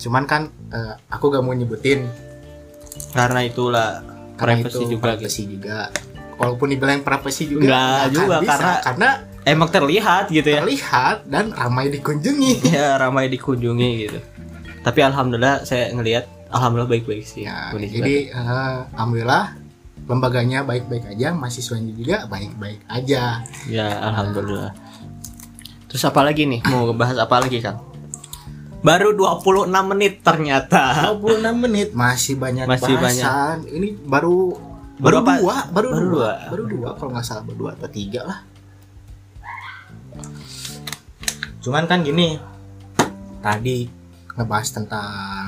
[0.02, 0.42] cuman kan
[0.74, 2.10] eh, aku gak mau nyebutin.
[3.12, 4.02] Karena itulah
[4.36, 5.04] karena privacy itu juga gitu.
[5.22, 5.80] privacy juga.
[6.36, 9.10] Walaupun dibilang privacy juga Nggak juga, bisa, karena- karena
[9.46, 10.60] emang terlihat gitu ya.
[10.60, 12.52] terlihat dan ramai dikunjungi.
[12.76, 14.20] Ya ramai dikunjungi gitu.
[14.82, 17.46] Tapi alhamdulillah saya ngelihat alhamdulillah baik-baik sih.
[17.46, 19.56] Ya jadi eh, alhamdulillah
[20.06, 23.42] lembaganya baik-baik aja mahasiswanya juga baik-baik aja.
[23.66, 24.76] Ya alhamdulillah
[25.96, 27.80] terus apa lagi nih mau ngebahas apa lagi kang
[28.84, 34.60] baru 26 menit ternyata 26 menit masih banyak Masih bahasan ini baru
[35.00, 35.40] Baru dua
[35.72, 36.04] baru, Baru dua.
[36.04, 36.32] dua.
[36.52, 38.40] baru dua kalau nggak salah baru dua atau tiga lah
[41.64, 42.44] cuman kan gini
[43.40, 43.88] tadi
[44.36, 45.48] ngebahas tentang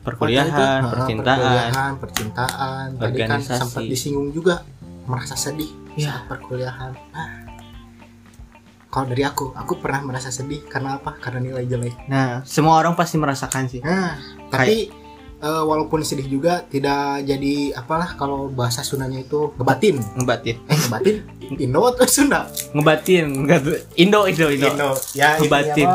[0.00, 0.64] perkuliahan itu?
[0.88, 2.86] Percintaan perkuliahan, percintaan.
[2.96, 4.64] Tadi kan sempat disinggung juga
[5.04, 6.16] merasa sedih Ya.
[6.16, 6.96] saat perkuliahan.
[7.12, 7.39] Ah.
[8.90, 11.14] Kalau dari aku, aku pernah merasa sedih karena apa?
[11.14, 11.94] Karena nilai jelek.
[12.06, 14.90] nah semua orang pasti merasakan sih Nah, tapi
[15.36, 20.02] eh, walaupun sedih juga tidak jadi apalah kalau bahasa Sundanya itu ngebatin.
[20.14, 21.16] ngebatin Eh, ngebatin
[21.52, 22.50] Indo atau Sunda?
[22.70, 25.88] ngebatin nggak- Indo Indo Indo Ya, Ngebatin.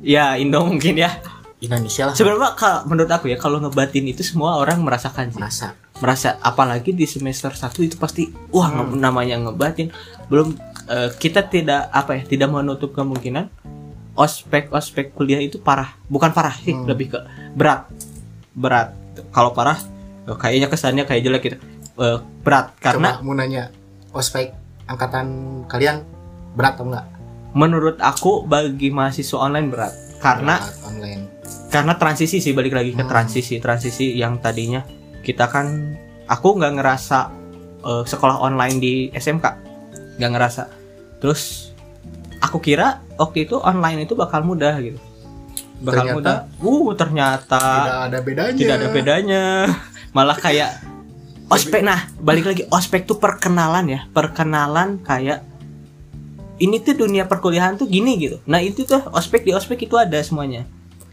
[0.00, 1.22] ya Indo mungkin ya
[1.58, 5.74] Indonesia lah sebenarnya kalau menurut aku ya kalau ngebatin itu semua orang merasakan sih merasa.
[5.98, 8.94] merasa apalagi di semester 1 itu pasti wah Hmm.
[8.96, 9.90] namanya ngebatin
[10.28, 10.54] belum
[10.88, 13.48] eh, kita tidak apa ya tidak menutup kemungkinan
[14.14, 15.94] ospek ospek kuliah itu parah.
[16.06, 16.84] Bukan parah sih Hmm.
[16.84, 17.18] lebih ke
[17.52, 17.86] berat.
[18.50, 18.90] Berat.
[19.30, 19.78] Kalau parah
[20.24, 21.58] eh, kayaknya kesannya kayak jelek gitu.
[21.98, 22.74] Eh, berat.
[22.78, 23.70] Karena Coba mau nanya,
[24.10, 24.50] ospek
[24.84, 25.26] angkatan
[25.66, 26.02] kalian
[26.52, 27.06] berat atau enggak?
[27.50, 29.92] menurut aku bagi mahasiswa online berat.
[30.18, 31.22] Karena Berat online.
[31.68, 33.08] karena transisi sih balik lagi ke Hmm.
[33.08, 33.56] transisi.
[33.56, 34.84] Transisi yang tadinya
[35.20, 37.18] kita kan aku nggak ngerasa
[37.80, 39.46] eh, sekolah online di SMK
[40.18, 40.62] nggak ngerasa
[41.18, 41.74] terus
[42.38, 44.98] aku kira waktu itu online itu bakal mudah gitu.
[45.78, 46.36] Bakal Ternyata- mudah.
[46.58, 48.58] Uh ternyata tidak ada bedanya.
[48.58, 49.44] tidak ada bedanya.
[50.16, 50.70] Malah kayak
[51.50, 51.82] ospek.
[51.86, 54.00] Nah balik lagi ospek tuh perkenalan ya.
[54.10, 55.42] Perkenalan kayak
[56.58, 58.42] ini tuh dunia perkuliahan tuh gini gitu.
[58.50, 60.66] Nah itu tuh ospek di ospek itu ada semuanya.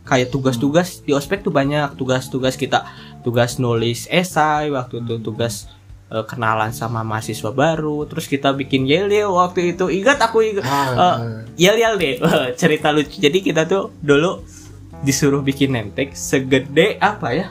[0.06, 1.94] Kayak tugas-tugas di ospek tuh banyak.
[1.98, 2.86] Tugas-tugas kita
[3.22, 5.70] tugas nulis esai waktu itu tugas
[6.16, 9.92] eh, kenalan sama mahasiswa baru terus kita bikin yel yel waktu itu.
[9.92, 11.16] Ingat aku ingat Ah, Eh,
[11.60, 12.16] yel yel deh
[12.62, 13.20] cerita lucu.
[13.20, 14.40] Jadi kita tuh dulu
[15.04, 17.48] disuruh bikin nemtek segede apa ya?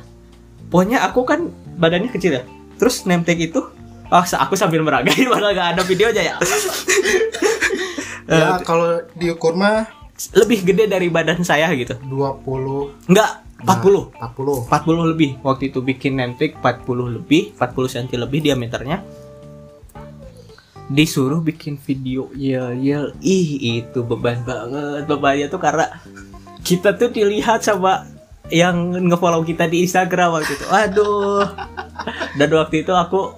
[0.73, 2.43] Pokoknya aku kan badannya kecil ya.
[2.81, 3.61] Terus nemtek itu
[4.09, 6.37] oh aku sambil meragai malah gak ada videonya ya.
[8.25, 9.85] Ya kalau diukur mah
[10.33, 11.93] lebih gede dari badan saya gitu.
[12.09, 15.31] 20 enggak 40 40 40 lebih.
[15.41, 19.01] Waktu itu bikin nemtek 40 lebih 40 cm lebih diameternya.
[20.93, 23.17] Disuruh bikin video yel yel.
[23.25, 25.09] Ih itu beban banget.
[25.09, 25.89] Bebannya tuh karena
[26.61, 28.05] kita tuh dilihat sama
[28.53, 30.67] yang ngefollow kita di Instagram waktu itu.
[30.69, 31.49] Aduh.
[32.37, 33.33] Dan waktu itu aku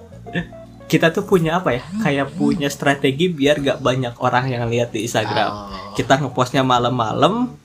[0.91, 1.83] kita tuh punya apa ya?
[2.03, 5.51] Kayak punya strategi biar gak banyak orang yang lihat di Instagram.
[5.51, 5.67] Oh.
[5.97, 7.57] kita ngepostnya malam-malam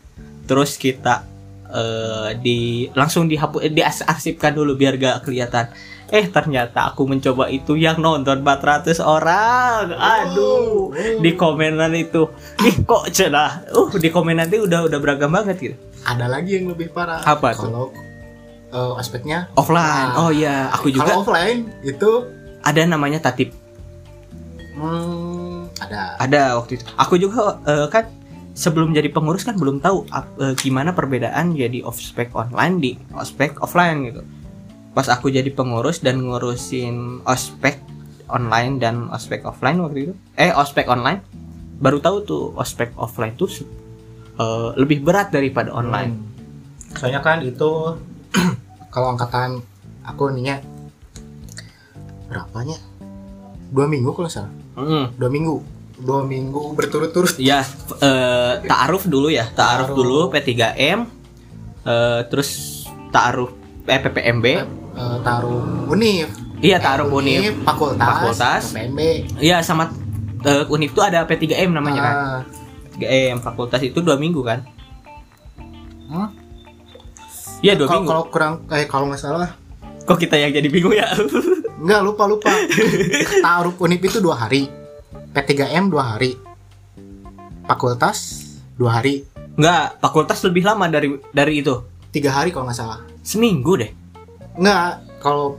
[0.49, 1.32] terus kita
[1.73, 5.73] eh, di langsung dihapus diarsipkan dulu biar gak kelihatan.
[6.13, 9.97] Eh ternyata aku mencoba itu yang nonton 400 orang.
[9.97, 10.93] Aduh
[11.25, 12.29] di komenan itu.
[12.61, 15.77] Ih kok cenah uh di komenan itu udah udah beragam banget gitu.
[16.05, 17.25] Ada lagi yang lebih parah.
[17.25, 17.97] Apa kalau
[18.69, 19.49] eh, aspeknya?
[19.57, 20.13] Offline.
[20.13, 20.69] Nah, oh iya.
[20.77, 22.29] Aku juga kalau offline itu?
[22.61, 23.49] Ada namanya tatip.
[24.77, 26.21] Hmm, ada.
[26.21, 26.85] Ada waktu itu.
[27.01, 28.05] Aku juga eh, kan
[28.53, 34.09] sebelum jadi pengurus kan belum tahu eh, gimana perbedaan jadi ospek online di ospek offline
[34.13, 34.23] gitu.
[34.93, 37.81] Pas aku jadi pengurus dan ngurusin ospek
[38.29, 41.21] online dan ospek offline waktu itu eh ospek online
[41.81, 43.49] baru tahu tuh ospek offline tuh
[44.37, 46.13] eh, lebih berat daripada online.
[46.13, 46.31] Hmm.
[47.01, 47.97] soalnya kan itu
[48.95, 49.65] kalau angkatan
[50.05, 50.61] aku ininya
[52.29, 52.77] berapanya?
[53.73, 54.53] Dua minggu kalau salah.
[54.73, 55.21] Mm.
[55.21, 55.61] dua minggu
[56.03, 57.39] dua minggu berturut-turut.
[57.39, 57.63] Ya,
[57.97, 59.97] eh, ta'aruf dulu ya, ta'aruf Ta'aruf.
[59.97, 61.07] dulu P3M,
[61.83, 64.65] eh, terus ta'aruf eh, PPMB, eh,
[65.23, 66.27] taruh univ
[66.59, 68.63] iya ta'aruf univ, fakultas, Fakultas.
[68.71, 69.01] PMB
[69.39, 69.91] iya sama
[70.43, 72.41] eh, univ itu ada P3M namanya kan, Ah,
[72.95, 74.63] 3M fakultas itu dua minggu kan,
[76.07, 76.29] hmm?
[77.61, 79.51] iya dua kalau minggu, kalau kurang eh kalau nggak salah.
[80.03, 81.07] Kok kita yang jadi bingung ya,
[81.79, 82.51] nggak lupa lupa.
[83.47, 84.67] Taruh univ itu dua hari
[85.33, 86.37] P3M dua hari
[87.65, 88.19] fakultas
[88.75, 91.85] dua hari Enggak, fakultas lebih lama dari dari itu.
[92.09, 93.93] tiga hari kalau nggak salah Seminggu deh.
[94.55, 95.57] nggak kalau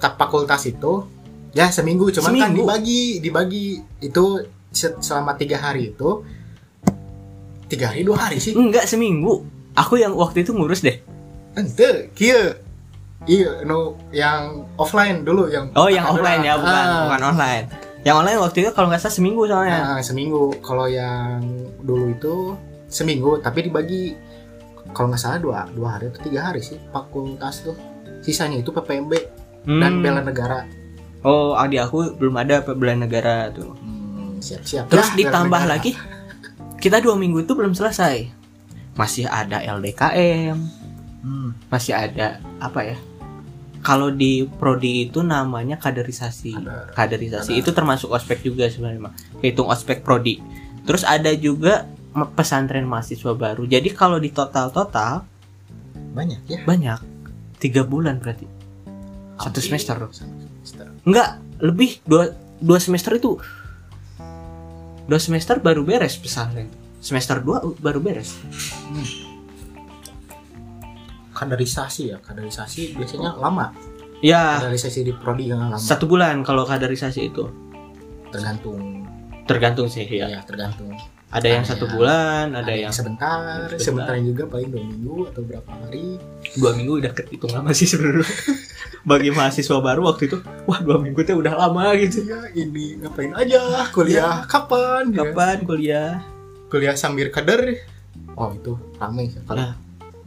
[0.00, 1.04] fakultas itu
[1.52, 2.60] ya seminggu cuman kan Seminggu?
[2.60, 3.64] dibagi dibagi
[4.00, 4.24] itu
[4.68, 6.20] se- selama tiga hari itu
[7.66, 9.44] tiga hari dua hari sih Enggak seminggu.
[9.74, 11.00] Aku yang waktu itu ngurus deh.
[11.54, 12.58] ente kia
[13.24, 17.00] iya no yang offline dulu yang Oh, yang offline ya, bukan Ah.
[17.06, 17.64] bukan online.
[18.04, 19.78] Yang online waktu itu kalau nggak salah seminggu soalnya.
[19.80, 21.40] Nah, seminggu kalau yang
[21.80, 22.34] dulu itu
[22.86, 24.12] seminggu tapi dibagi
[24.92, 27.74] kalau nggak salah dua dua hari atau tiga hari sih fakultas tuh
[28.20, 29.12] sisanya itu PPMB
[29.64, 30.02] dan Hmm.
[30.04, 30.68] bela negara
[31.24, 33.72] Oh, adik aku belum ada bela negara tuh.
[33.74, 35.72] Hmm, siap-siap Terus Ya, ditambah negara.
[35.72, 35.96] lagi,
[36.76, 38.28] kita dua minggu itu belum selesai.
[38.92, 40.60] Masih ada LDKM,
[41.24, 42.96] Hmm, masih ada apa ya?
[43.84, 46.56] Kalau di prodi itu namanya kaderisasi.
[46.56, 46.96] Kader.
[46.96, 47.60] Kaderisasi Kader.
[47.60, 49.12] itu termasuk ospek juga sebenarnya,
[49.44, 50.40] hitung ospek prodi.
[50.88, 51.84] Terus ada juga
[52.32, 53.68] pesantren mahasiswa baru.
[53.68, 55.28] Jadi kalau di total-total
[56.14, 56.98] banyak ya banyak
[57.58, 58.46] tiga bulan berarti.
[59.36, 59.96] Satu Hampir semester.
[61.04, 63.36] Enggak, lebih dua dua semester itu
[65.04, 66.70] dua semester baru beres pesantren.
[67.04, 68.32] Semester dua baru beres.
[71.44, 73.68] Kaderisasi ya kaderisasi biasanya lama
[74.18, 77.44] Ya, kaderisasi di prodi yang lama satu bulan kalau kaderisasi itu.
[78.30, 79.04] tergantung
[79.44, 80.24] Tergantung sih ya.
[80.26, 80.96] ya tergantung
[81.28, 84.08] Ada yang satu bulan, ada, ada yang yang sebentar sebentar.
[84.08, 86.16] sebentar juga paling dua minggu atau berapa hari
[86.54, 88.22] dua minggu udah kehitung lama sih sebenarnya.
[89.04, 92.24] Bagi mahasiswa baru waktu itu, wah dua minggu tuh udah lama gitu.
[92.24, 95.20] ya ini ngapain aja kuliah kapan ya?
[95.20, 96.10] Kapan kuliah?
[96.70, 97.82] kuliah sambil kader
[98.34, 99.74] oh itu ramai sih kalau Nah.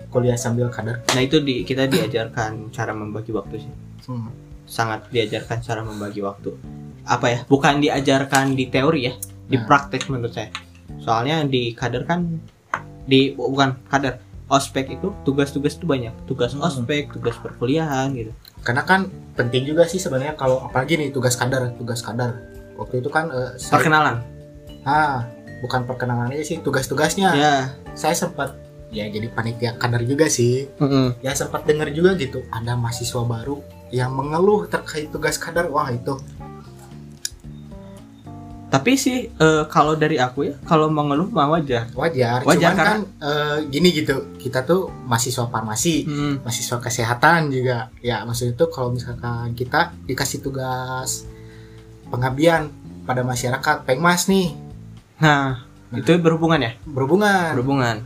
[0.08, 3.74] Kuliah sambil kader Nah itu di kita diajarkan cara membagi waktu sih.
[4.06, 4.30] hmm.
[4.65, 6.52] Sangat diajarkan cara membagi waktu.
[7.04, 7.39] Apa ya?
[7.46, 9.13] Bukan diajarkan di teori ya,
[9.46, 9.63] di Nah.
[9.63, 10.52] praktek menurut saya.
[10.98, 12.39] Soalnya di kader kan
[13.04, 16.63] di bukan kader ospek itu tugas-tugas itu banyak tugas Hmm.
[16.63, 21.72] ospek tugas perkuliahan gitu karena kan penting juga sih sebenarnya kalau apalagi nih tugas kadar
[21.74, 22.36] tugas kadar
[22.76, 24.24] waktu itu kan eh, saya- perkenalan
[24.84, 25.24] ah
[25.60, 27.56] bukan perkenalan aja sih tugas-tugasnya ya
[27.91, 28.56] saya sempat
[28.88, 30.67] ya jadi panitia kadar juga sih.
[31.19, 35.67] Ya sempat dengar juga gitu ada mahasiswa baru yang mengeluh terkait tugas kadar.
[35.67, 36.15] Wah itu.
[38.67, 41.88] Tapi sih eh, kalau dari aku ya kalau mengeluh mah wajar.
[41.95, 46.34] Wajar, Wajar, cuman karena- kan eh, gini gitu kita tuh mahasiswa farmasi Hmm.
[46.43, 47.88] mahasiswa kesehatan juga.
[48.04, 51.23] Ya maksudnya itu kalau misalkan kita dikasih tugas
[52.12, 52.67] pengabdian
[53.08, 54.52] pada masyarakat pengmas nih.
[55.17, 55.63] Nah.
[55.88, 56.71] itu berhubungan ya?
[56.84, 57.56] Berhubungan.
[57.56, 57.97] Berhubungan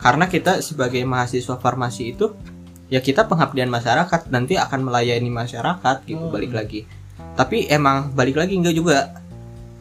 [0.00, 2.32] karena kita sebagai mahasiswa farmasi itu
[2.88, 6.32] ya kita pengabdian masyarakat nanti akan melayani masyarakat gitu Hmm.
[6.32, 6.80] balik lagi.
[7.36, 8.98] Tapi emang balik lagi enggak juga.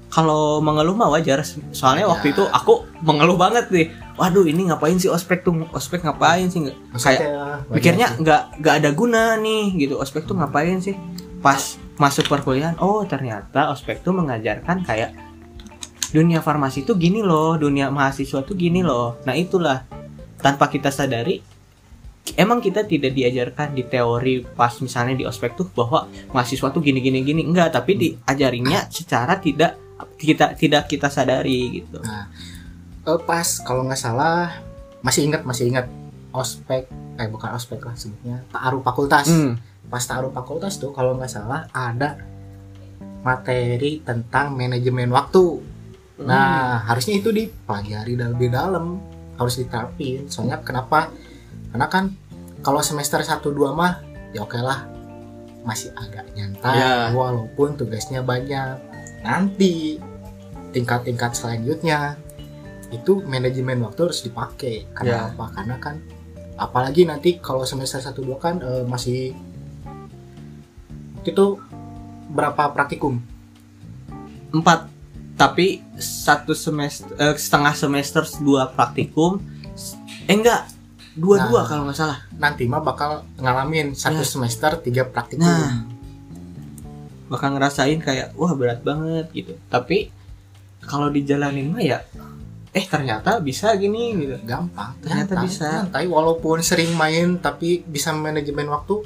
[0.10, 1.46] Kalau mengeluh mah wajar.
[1.72, 2.12] Soalnya Wajar.
[2.12, 3.88] waktu itu aku mengeluh banget nih.
[4.14, 5.70] Waduh ini ngapain sih ospek tuh?
[5.70, 6.66] Ospek ngapain sih?
[6.66, 8.18] Kayak Maksudnya, wajar mikirnya sih.
[8.20, 9.96] nggak nggak ada guna nih gitu.
[9.96, 10.98] Ospek tuh ngapain sih?
[11.40, 11.62] Pas
[11.96, 15.14] masuk perkuliahan oh ternyata ospek tuh mengajarkan kayak
[16.10, 19.22] dunia farmasi tuh gini loh dunia mahasiswa tuh gini loh.
[19.24, 19.86] Nah itulah
[20.40, 21.44] tanpa kita sadari
[22.36, 27.00] emang kita tidak diajarkan di teori pas misalnya di ospek tuh bahwa mahasiswa tuh gini
[27.02, 27.42] gini gini.
[27.46, 29.80] Enggak tapi diajarinya secara tidak
[30.20, 32.00] kita tidak kita sadari gitu.
[32.04, 34.60] Eh, pas kalau nggak salah
[35.02, 35.88] masih ingat masih ingat
[36.30, 36.86] ospek
[37.20, 39.28] eh bukan ospek lah sebutnya taaruf fakultas.
[39.30, 39.56] Hmm.
[39.90, 42.14] pas taruh fakultas tuh kalau nggak salah ada
[43.26, 45.66] materi tentang manajemen waktu.
[46.22, 49.02] Nah harusnya itu dipelajari lebih dalam
[49.40, 50.28] harus diterapin.
[50.28, 51.10] Soalnya kenapa?
[51.72, 52.12] Karena kan
[52.60, 54.04] kalau semester 1 2 mah
[54.36, 54.84] ya oke lah
[55.64, 56.94] masih agak nyantai Ya.
[57.16, 58.76] walaupun tugasnya banyak.
[59.24, 59.98] Nanti
[60.70, 62.20] tingkat-tingkat selanjutnya
[62.92, 64.92] itu manajemen waktu harus dipakai.
[64.92, 65.24] Karena Ya.
[65.32, 65.46] apa?
[65.56, 65.96] Karena kan
[66.60, 69.32] apalagi nanti kalau semester 1 2 kan eh, masih
[71.24, 71.46] itu
[72.30, 73.22] berapa praktikum?
[74.50, 74.90] empat
[75.40, 79.40] tapi satu semester eh, setengah semester dua praktikum
[80.28, 80.68] eh enggak
[81.16, 81.66] dua dua Nah.
[81.66, 84.28] kalau nggak salah Nanti mah bakal ngalamin satu Ya.
[84.28, 85.44] semester tiga praktikum.
[85.44, 85.88] nah
[87.26, 90.10] bakal ngerasain kayak wah berat banget gitu tapi
[90.82, 92.00] kalau dijalanin mah ya
[92.70, 94.94] eh ternyata bisa gini gitu Gampang.
[95.00, 95.68] Ternyata nyantai, bisa.
[95.82, 99.02] Nyantai walaupun sering main tapi bisa manajemen waktu.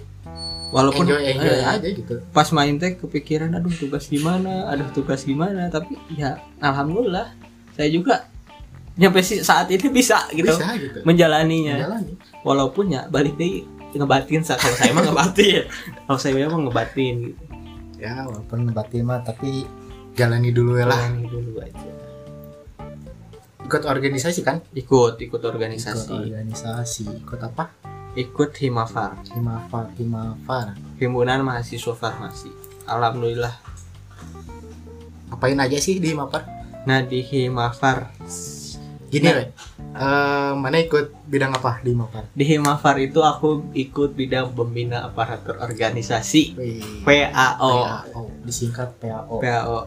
[0.74, 2.13] Walaupun enjoy enjoy eh, aja gitu.
[2.34, 4.74] pas main teh kepikiran aduh tugas gimana?
[4.74, 5.69] Aduh tugas gimana?
[5.69, 7.30] Tapi ya alhamdulillah
[7.78, 8.26] saya juga
[8.97, 11.05] nyampe si saat ini bisa gitu Bisa gitu.
[11.05, 11.78] menjalaninya.
[11.78, 12.13] Menjalani.
[12.41, 15.69] walaupun ya balik deh ngebatin kalau saya mah ngebatin.
[16.09, 17.43] Kalau saya memang ngebatin gitu.
[18.01, 19.69] Ya walaupun batin mah tapi
[20.17, 20.97] jalani dulu ya lah.
[20.97, 21.89] Jalani dulu aja.
[23.63, 24.65] Ikut organisasi kan?
[24.74, 27.05] Ikut ikut ikut organisasi organisasi.
[27.21, 27.83] Ikut apa
[28.14, 32.49] ikut himafar himafar himafar himpunan mahasiswa farmasi.
[32.86, 33.53] Alhamdulillah.
[35.34, 36.45] Apain aja sih di himafar?
[36.86, 38.14] Nah di himafar.
[39.09, 39.45] Gini Nah.
[39.93, 42.26] Eh, mana ikut bidang apa di himafar?
[42.34, 46.57] Di himafar itu aku ikut bidang pembina aparatur organisasi.
[47.05, 49.78] PAO PAO disingkat PAO PAO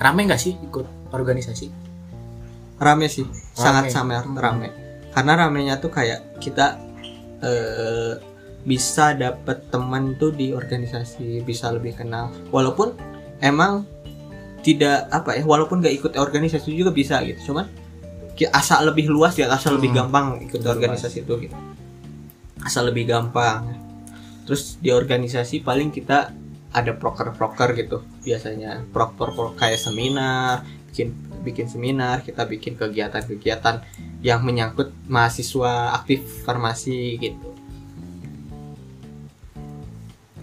[0.00, 1.68] rame nggak sih ikut organisasi?
[2.80, 3.28] Rame sih.
[3.52, 4.40] Sangat sangat Hmm.
[4.40, 4.81] rame
[5.12, 6.80] karena ramenya tuh kayak kita
[7.40, 8.12] eh,
[8.62, 12.30] bisa dapet teman tuh di organisasi bisa lebih kenal.
[12.48, 12.94] Walaupun
[13.38, 13.82] emang
[14.62, 17.50] tidak apa ya walaupun nggak ikut organisasi juga bisa gitu.
[17.50, 17.66] Cuman
[18.32, 20.06] ki- asal lebih luas ya asal lebih Hmm.
[20.06, 21.56] gampang ikut Lebih organisasi itu gitu.
[22.62, 23.74] Asal lebih gampang.
[24.46, 26.30] Terus di organisasi paling kita
[26.70, 28.06] ada proker-proker gitu.
[28.22, 31.10] Biasanya proker kayak seminar bikin
[31.42, 33.82] bikin seminar kita bikin kegiatan-kegiatan
[34.22, 37.50] yang menyangkut mahasiswa aktif farmasi gitu.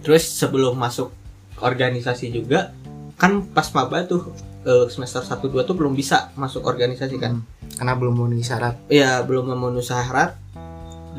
[0.03, 1.11] Terus sebelum masuk
[1.59, 2.71] organisasi juga
[3.19, 4.31] kan pas maba tuh
[4.63, 7.39] eh, semester 1 2 tuh belum bisa masuk organisasi kan?
[7.39, 8.75] Hmm, karena belum memenuhi syarat.
[8.87, 10.39] Ya belum memenuhi syarat.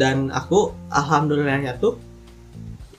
[0.01, 2.01] Dan aku alhamdulillahnya tuh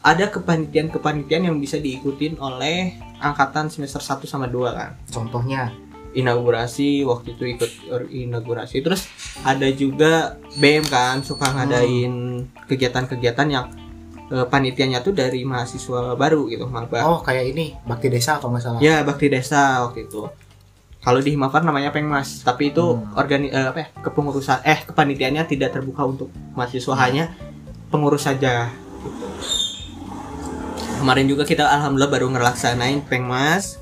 [0.02, 4.92] ada kepanitiaan-kepanitiaan yang bisa diikutin oleh angkatan semester 1 sama 2 kan?
[5.10, 5.74] Contohnya
[6.12, 7.72] inaugurasi waktu itu ikut
[8.08, 9.08] inaugurasi terus
[9.42, 13.66] ada juga BM kan suka ngadain kegiatan-kegiatan yang
[14.28, 18.64] eh, panitianya tuh dari mahasiswa baru gitu maba oh kayak ini bakti desa kalau nggak
[18.64, 20.28] salah ya bakti desa waktu itu
[21.02, 23.18] kalau di Himafar namanya Pengmas tapi itu Hmm.
[23.18, 27.02] organi eh, apa ya kepengurusan eh kepanitiaannya tidak terbuka untuk mahasiswa Hmm.
[27.02, 27.24] hanya
[27.90, 28.70] pengurus saja
[29.02, 29.26] gitu.
[30.98, 33.81] kemarin juga kita alhamdulillah baru ngelaksanain Pengmas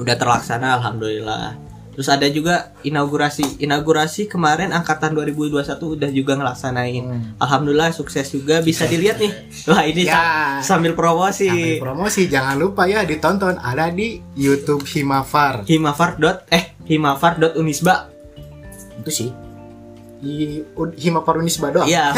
[0.00, 1.70] udah terlaksana alhamdulillah.
[1.90, 3.60] Terus ada juga inaugurasi.
[3.60, 5.60] Inaugurasi kemarin angkatan 2021
[6.00, 7.02] udah juga ngelaksanain.
[7.04, 7.22] Hmm.
[7.36, 8.64] alhamdulillah sukses juga.
[8.64, 9.28] Bisa dilihat nih.
[9.68, 10.16] Wah ini ya.
[10.64, 11.50] sa- sambil promosi.
[11.50, 12.24] Sambil promosi.
[12.30, 13.60] Jangan lupa ya ditonton.
[13.60, 15.68] Ada di YouTube Himafar.
[15.68, 18.08] Himafar dot eh himafar dot unisba.
[18.96, 19.30] Itu sih.
[20.20, 20.60] Di
[21.00, 21.88] Himafar Unisba doang.
[21.88, 22.12] Iya,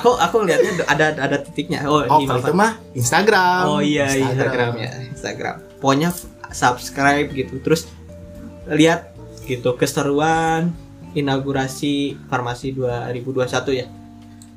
[0.00, 1.84] aku, aku lihatnya ada ada titiknya.
[1.84, 3.62] Oh, oh kalau itu mah Instagram.
[3.68, 5.56] Oh iya, Instagram ya, Instagram.
[5.76, 6.08] Pokoknya
[6.54, 7.58] subscribe gitu.
[7.58, 7.90] Terus
[8.64, 9.12] lihat
[9.44, 10.72] gitu keseruan
[11.12, 13.44] inaugurasi farmasi 2021
[13.74, 13.86] ya.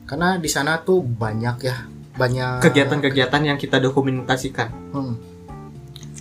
[0.07, 1.75] karena di sana tuh banyak ya
[2.15, 4.71] banyak Kegiatan-kegiatan yang kita dokumentasikan.
[4.95, 5.19] Hmm.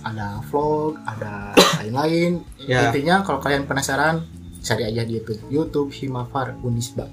[0.03, 2.91] ada vlog ada lain-lain Ya.
[2.91, 4.27] intinya kalau kalian penasaran
[4.59, 7.07] cari aja di YouTube YouTube Himafar Unisba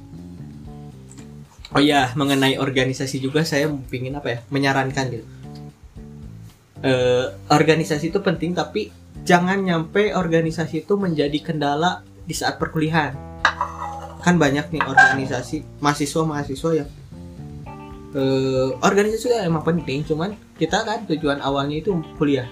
[1.71, 4.39] Oh iya, mengenai organisasi juga saya pingin apa ya?
[4.47, 5.27] Menyarankan gitu.
[6.85, 8.93] Eh, organisasi itu penting tapi
[9.25, 13.41] jangan nyampe organisasi itu menjadi kendala di saat perkuliahan.
[14.21, 16.89] Kan banyak nih organisasi mahasiswa-mahasiswa yang
[18.13, 22.45] eh, organisasi itu emang penting, cuman kita kan tujuan awalnya itu kuliah.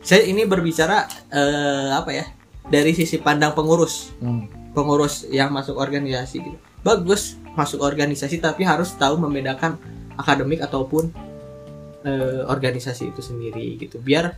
[0.00, 2.24] Saya ini berbicara eh, apa ya?
[2.66, 4.72] Dari sisi pandang pengurus hmm.
[4.72, 6.56] pengurus yang masuk organisasi gitu.
[6.80, 9.76] Bagus masuk organisasi tapi harus tahu membedakan
[10.16, 11.25] akademik ataupun
[12.06, 13.98] eh, organisasi itu sendiri gitu.
[13.98, 14.30] Biar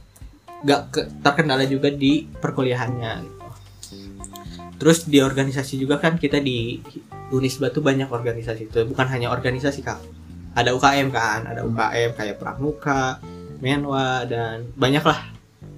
[0.59, 3.37] nggak ke- terkendala juga di perkuliahannya gitu.
[4.79, 6.81] Terus di organisasi juga kan kita di
[7.29, 10.01] Unisba tuh banyak organisasi itu bukan hanya organisasi kak.
[10.57, 13.21] Ada UKM kan, ada UKM kayak Pramuka,
[13.61, 15.29] Menwa dan banyak lah.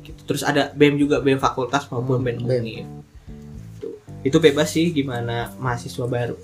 [0.00, 0.20] Gitu.
[0.24, 2.46] Terus ada BEM juga BEM fakultas maupun BEM BEM.
[2.46, 2.76] UNI
[3.76, 3.88] Gitu.
[4.20, 6.36] itu bebas sih gimana mahasiswa baru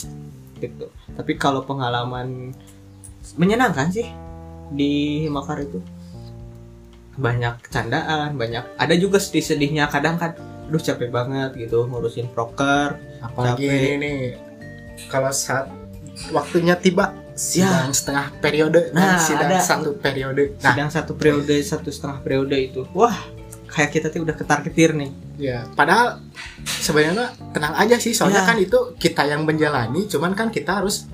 [0.57, 2.57] gitu tapi kalau pengalaman
[3.36, 4.09] menyenangkan sih
[4.68, 4.92] di
[5.22, 5.78] Himafar itu
[7.16, 10.36] banyak candaan banyak ada juga sedih-sedihnya kadang kan
[10.66, 13.94] aduh capek banget gitu ngurusin proker apalagi Capek.
[13.96, 14.12] ini
[15.06, 15.70] kalau saat
[16.28, 18.92] waktunya tiba sidang setengah periode Ya.
[18.92, 19.62] Nah, nah, sidang ada.
[19.62, 23.14] satu periode nah sedang satu periode satu setengah periode itu wah
[23.66, 26.20] kayak kita tuh udah ketar ketir nih ya padahal
[26.64, 28.48] sebenarnya tenang aja sih soalnya Ya.
[28.48, 31.08] kan itu kita yang menjalani cuman kan kita harus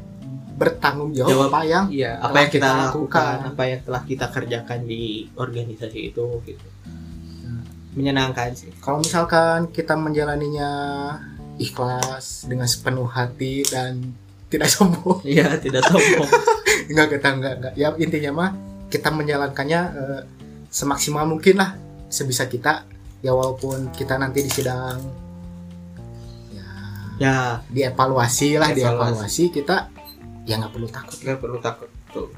[0.62, 1.48] bertanggung jawab, Jawab.
[1.50, 3.34] apa yang iya apa yang kita, kita lakukan.
[3.34, 3.36] lakukan.
[3.50, 5.02] apa yang telah kita kerjakan di
[5.34, 6.66] organisasi itu gitu.
[7.92, 8.70] Menyenangkan sih.
[8.78, 10.70] Kalau misalkan kita menjalaninya
[11.60, 14.16] ikhlas dengan sepenuh hati dan
[14.48, 15.20] tidak sombong.
[15.26, 16.30] Iya tidak sombong.
[16.90, 17.74] Enggak kita enggak enggak.
[17.76, 18.50] Ya intinya mah
[18.88, 20.22] kita menjalankannya eh,
[20.72, 21.76] semaksimal mungkin lah.
[22.08, 22.88] Sebisa kita.
[23.20, 24.98] Ya walaupun kita nanti di sidang
[26.48, 26.66] ya
[27.22, 27.62] ya.
[27.70, 28.82] dievaluasi lah Evaluasi.
[28.82, 29.76] dievaluasi kita
[30.44, 32.28] ya nggak perlu takut nggak perlu takut tuh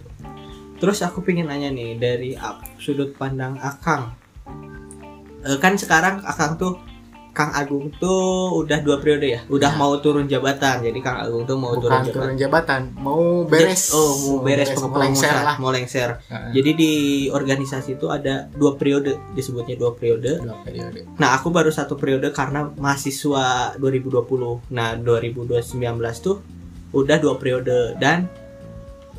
[0.77, 2.31] terus aku pengen nanya nih dari
[2.77, 4.13] sudut pandang akang
[5.45, 6.81] Eh, kan sekarang akang tuh
[7.35, 9.77] Kang Agung tuh udah dua periode ya, udah Ya.
[9.77, 10.81] mau turun jabatan.
[10.81, 12.15] Jadi Kang Agung tuh mau turun bukan jabatan.
[12.23, 16.11] turun jabatan mau beres Oh, mau beres, mau pengusaha, lengser lah mau lengser.
[16.25, 16.51] Heeh.
[16.55, 16.93] Jadi di
[17.29, 20.39] organisasi itu ada dua periode, disebutnya dua periode.
[20.41, 24.63] dua periode Nah, aku baru satu periode karena mahasiswa 2020.
[24.71, 25.75] Nah, 2019
[26.23, 26.39] tuh
[26.95, 28.31] udah dua periode dan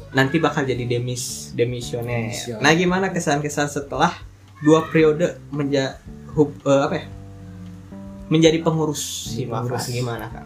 [0.10, 2.32] nanti bakal jadi demis demisioner.
[2.32, 2.62] Demisioner.
[2.64, 4.16] Nah, gimana kesan-kesan setelah
[4.60, 6.00] dua periode menja
[6.32, 7.06] hub- eh, apa ya?
[8.26, 9.86] Menjadi pengurus Menjadi pengurus.
[9.88, 10.46] gimana, Kak?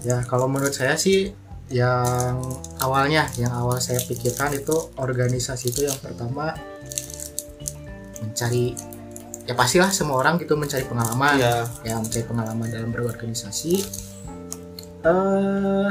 [0.00, 1.36] ya kalau menurut saya sih
[1.68, 2.40] yang
[2.80, 6.56] awalnya yang awal saya pikirkan itu organisasi itu yang pertama
[8.18, 8.72] mencari
[9.44, 11.54] ya pastilah semua orang gitu mencari pengalaman Iya.
[11.84, 13.72] ya mencari pengalaman dalam berorganisasi
[15.04, 15.90] eh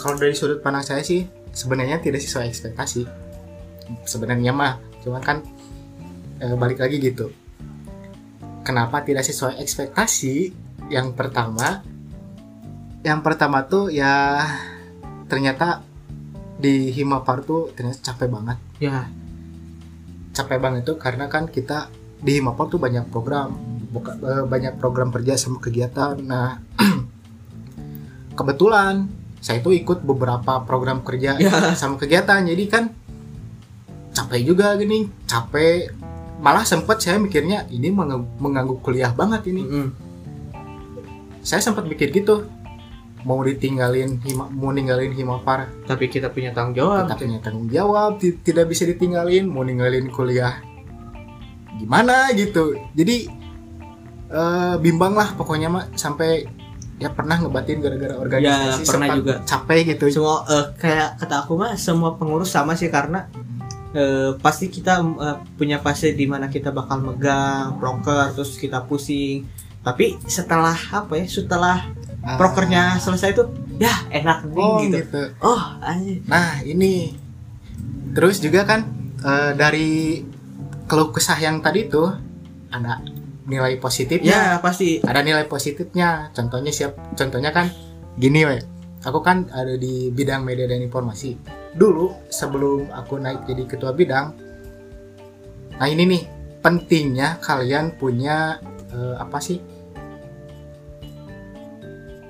[0.00, 3.02] kalau dari sudut pandang saya sih sebenarnya tidak sesuai ekspektasi.
[4.04, 5.38] Sebenarnya mah cuman kan
[6.40, 7.30] eh, balik lagi gitu.
[8.64, 10.50] Kenapa tidak sesuai ekspektasi?
[10.88, 11.84] Yang pertama
[13.04, 14.40] yang pertama tuh ya
[15.28, 15.84] ternyata
[16.56, 18.58] di Himapar tuh ternyata capek banget.
[18.80, 19.08] Ya,
[20.32, 21.92] capek banget tuh karena kan kita
[22.24, 23.52] di Himapar tuh banyak program
[23.92, 26.16] buka- eh, banyak program kerja sama kegiatan.
[26.24, 26.58] Nah
[28.38, 31.76] kebetulan saya tuh ikut beberapa program kerja Ya.
[31.76, 32.84] sama kegiatan jadi kan
[34.16, 35.92] capek juga gini capek
[36.40, 39.86] malah sempet saya mikirnya ini mengganggu, kuliah banget ini mm-mm.
[41.44, 42.48] saya sempat mikir gitu
[43.24, 47.08] mau ditinggalin hima, mau ninggalin Himapar tapi kita punya tanggung jawab.
[47.08, 50.60] kita punya tanggung jawab ti- tidak bisa ditinggalin mau ninggalin kuliah
[51.74, 53.16] gimana gitu jadi
[54.30, 56.44] eh, bimbang lah pokoknya mah sampai
[56.94, 59.34] ya pernah ngebatin gara-gara organisasi Ya, pernah juga.
[59.42, 60.04] capek gitu.
[60.10, 63.26] Semua eh, kayak kata aku mah semua pengurus sama sih karena
[63.92, 69.44] eh, pasti kita eh, punya fase di mana kita bakal megang proker terus kita pusing.
[69.80, 71.78] Tapi setelah apa ya setelah
[72.24, 73.44] Ah, prokernya selesai itu
[73.76, 74.96] ya enak nih oh gitu.
[74.96, 75.22] gitu.
[75.44, 76.24] Oh anjir.
[76.24, 77.12] Nah ini.
[78.16, 78.80] Terus juga kan
[79.20, 80.24] eh, dari
[80.86, 82.08] keluh kesah yang tadi tuh
[82.70, 83.04] ada
[83.44, 84.56] nilai positifnya.
[84.56, 85.00] Ya pasti.
[85.04, 86.32] Ada nilai positifnya.
[86.32, 87.68] Contohnya siap contohnya kan
[88.16, 88.58] gini we
[89.04, 91.36] aku kan ada di bidang media dan informasi.
[91.74, 94.44] Dulu sebelum aku naik jadi ketua bidang
[95.74, 96.22] nah ini nih
[96.62, 98.62] pentingnya kalian punya
[98.94, 99.58] eh, apa sih?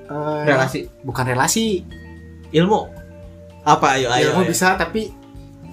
[0.04, 0.80] Eh, relasi.
[1.04, 1.84] bukan relasi.
[2.54, 2.80] Ilmu.
[3.64, 3.96] Apa?
[3.96, 4.50] Ayo ayo, ilmu ayo.
[4.52, 5.12] bisa tapi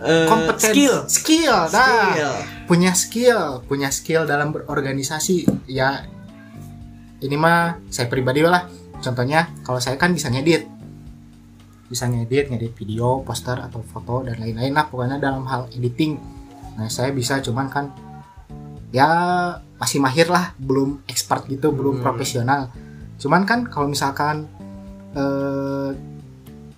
[0.01, 0.95] Eh, kompeten skill.
[1.05, 2.09] Skill nah.
[2.09, 2.33] Skill.
[2.65, 5.45] Punya skill punya skill dalam berorganisasi.
[5.69, 6.09] Ya
[7.21, 8.65] ini mah saya pribadi lah.
[8.97, 10.65] Contohnya kalau saya kan bisa ngedit.
[11.85, 14.89] Bisa ngedit ngedit video poster atau foto dan lain-lain lah.
[14.89, 16.17] Pokoknya dalam hal editing.
[16.81, 17.93] Nah saya bisa cuman kan
[18.89, 19.05] ya
[19.77, 20.57] masih mahir lah.
[20.57, 22.03] Belum expert gitu belum Hmm.
[22.09, 22.73] profesional.
[23.21, 24.49] Cuman kan kalau misalkan
[25.13, 25.91] eh,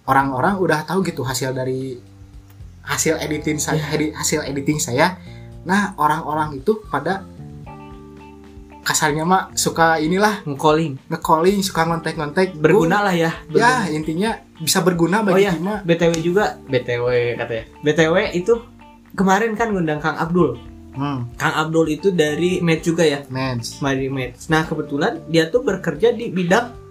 [0.03, 1.95] orang-orang udah tahu gitu hasil dari
[2.84, 5.15] hasil editing saya edit- hasil editing saya
[5.63, 7.23] nah orang-orang itu pada
[8.84, 12.59] kasarnya mah suka inilah calling nge-calling suka ngontek-ngontek.
[12.59, 15.55] Berguna lah ya Bu, ya intinya bisa berguna Oh bagi iya.
[15.55, 16.59] Hima BTW juga.
[16.67, 17.63] BTW katanya.
[17.79, 18.53] BTW itu
[19.15, 20.59] kemarin kan ngundang Kang Abdul.
[20.93, 23.23] Hmm, Kang Abdul itu dari Med juga ya?
[23.31, 26.82] Mens dari Med nah kebetulan dia tuh bekerja di bidang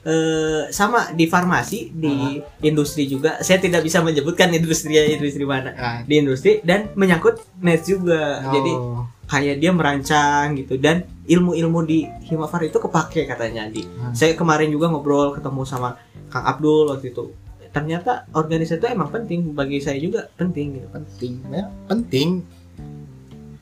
[0.00, 3.40] eh, sama di farmasi di industri juga.
[3.44, 5.70] Saya tidak bisa menyebutkan industri industri mana.
[5.76, 8.40] Nah, di industri dan menyangkut Med juga.
[8.48, 8.72] Oh, jadi
[9.28, 10.80] kayak dia merancang gitu.
[10.80, 13.68] Dan ilmu-ilmu di Himafar itu kepake katanya.
[13.68, 14.16] Di Hmm.
[14.16, 15.94] saya kemarin juga ngobrol ketemu sama
[16.32, 17.30] Kang Abdul waktu itu.
[17.70, 19.52] Ternyata organisasi itu emang penting.
[19.54, 20.88] Bagi saya juga penting gitu.
[20.90, 21.64] Penting ya.
[21.86, 22.28] Penting.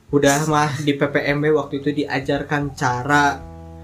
[0.09, 3.37] Udah mah di PPMB waktu itu diajarkan cara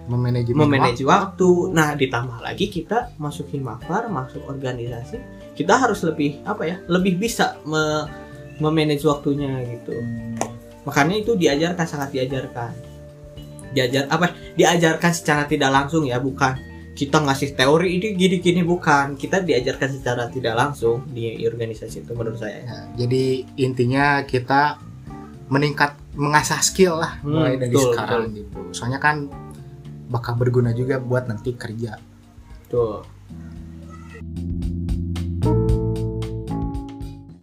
[0.05, 1.73] memanajemen memanage waktu.
[1.73, 7.55] Nah ditambah lagi kita masuk Himafar masuk organisasi kita harus lebih apa ya lebih bisa
[7.63, 8.05] me
[8.59, 9.95] memanage waktunya gitu.
[10.87, 12.71] Makanya itu diajarkan sangat diajarkan.
[13.75, 16.55] Diajar apa diajarkan secara tidak langsung ya bukan.
[16.95, 19.19] Kita ngasih teori ini gini gini bukan.
[19.19, 22.63] Kita diajarkan secara tidak langsung di organisasi itu menurut saya.
[22.63, 24.79] Ya, jadi intinya kita
[25.51, 28.59] meningkat mengasah skill lah Hmm, mulai dari betul, sekarang gitu.
[28.71, 29.27] Soalnya kan
[30.09, 31.97] bakal berguna juga buat nanti kerja.
[32.69, 33.01] Tuh.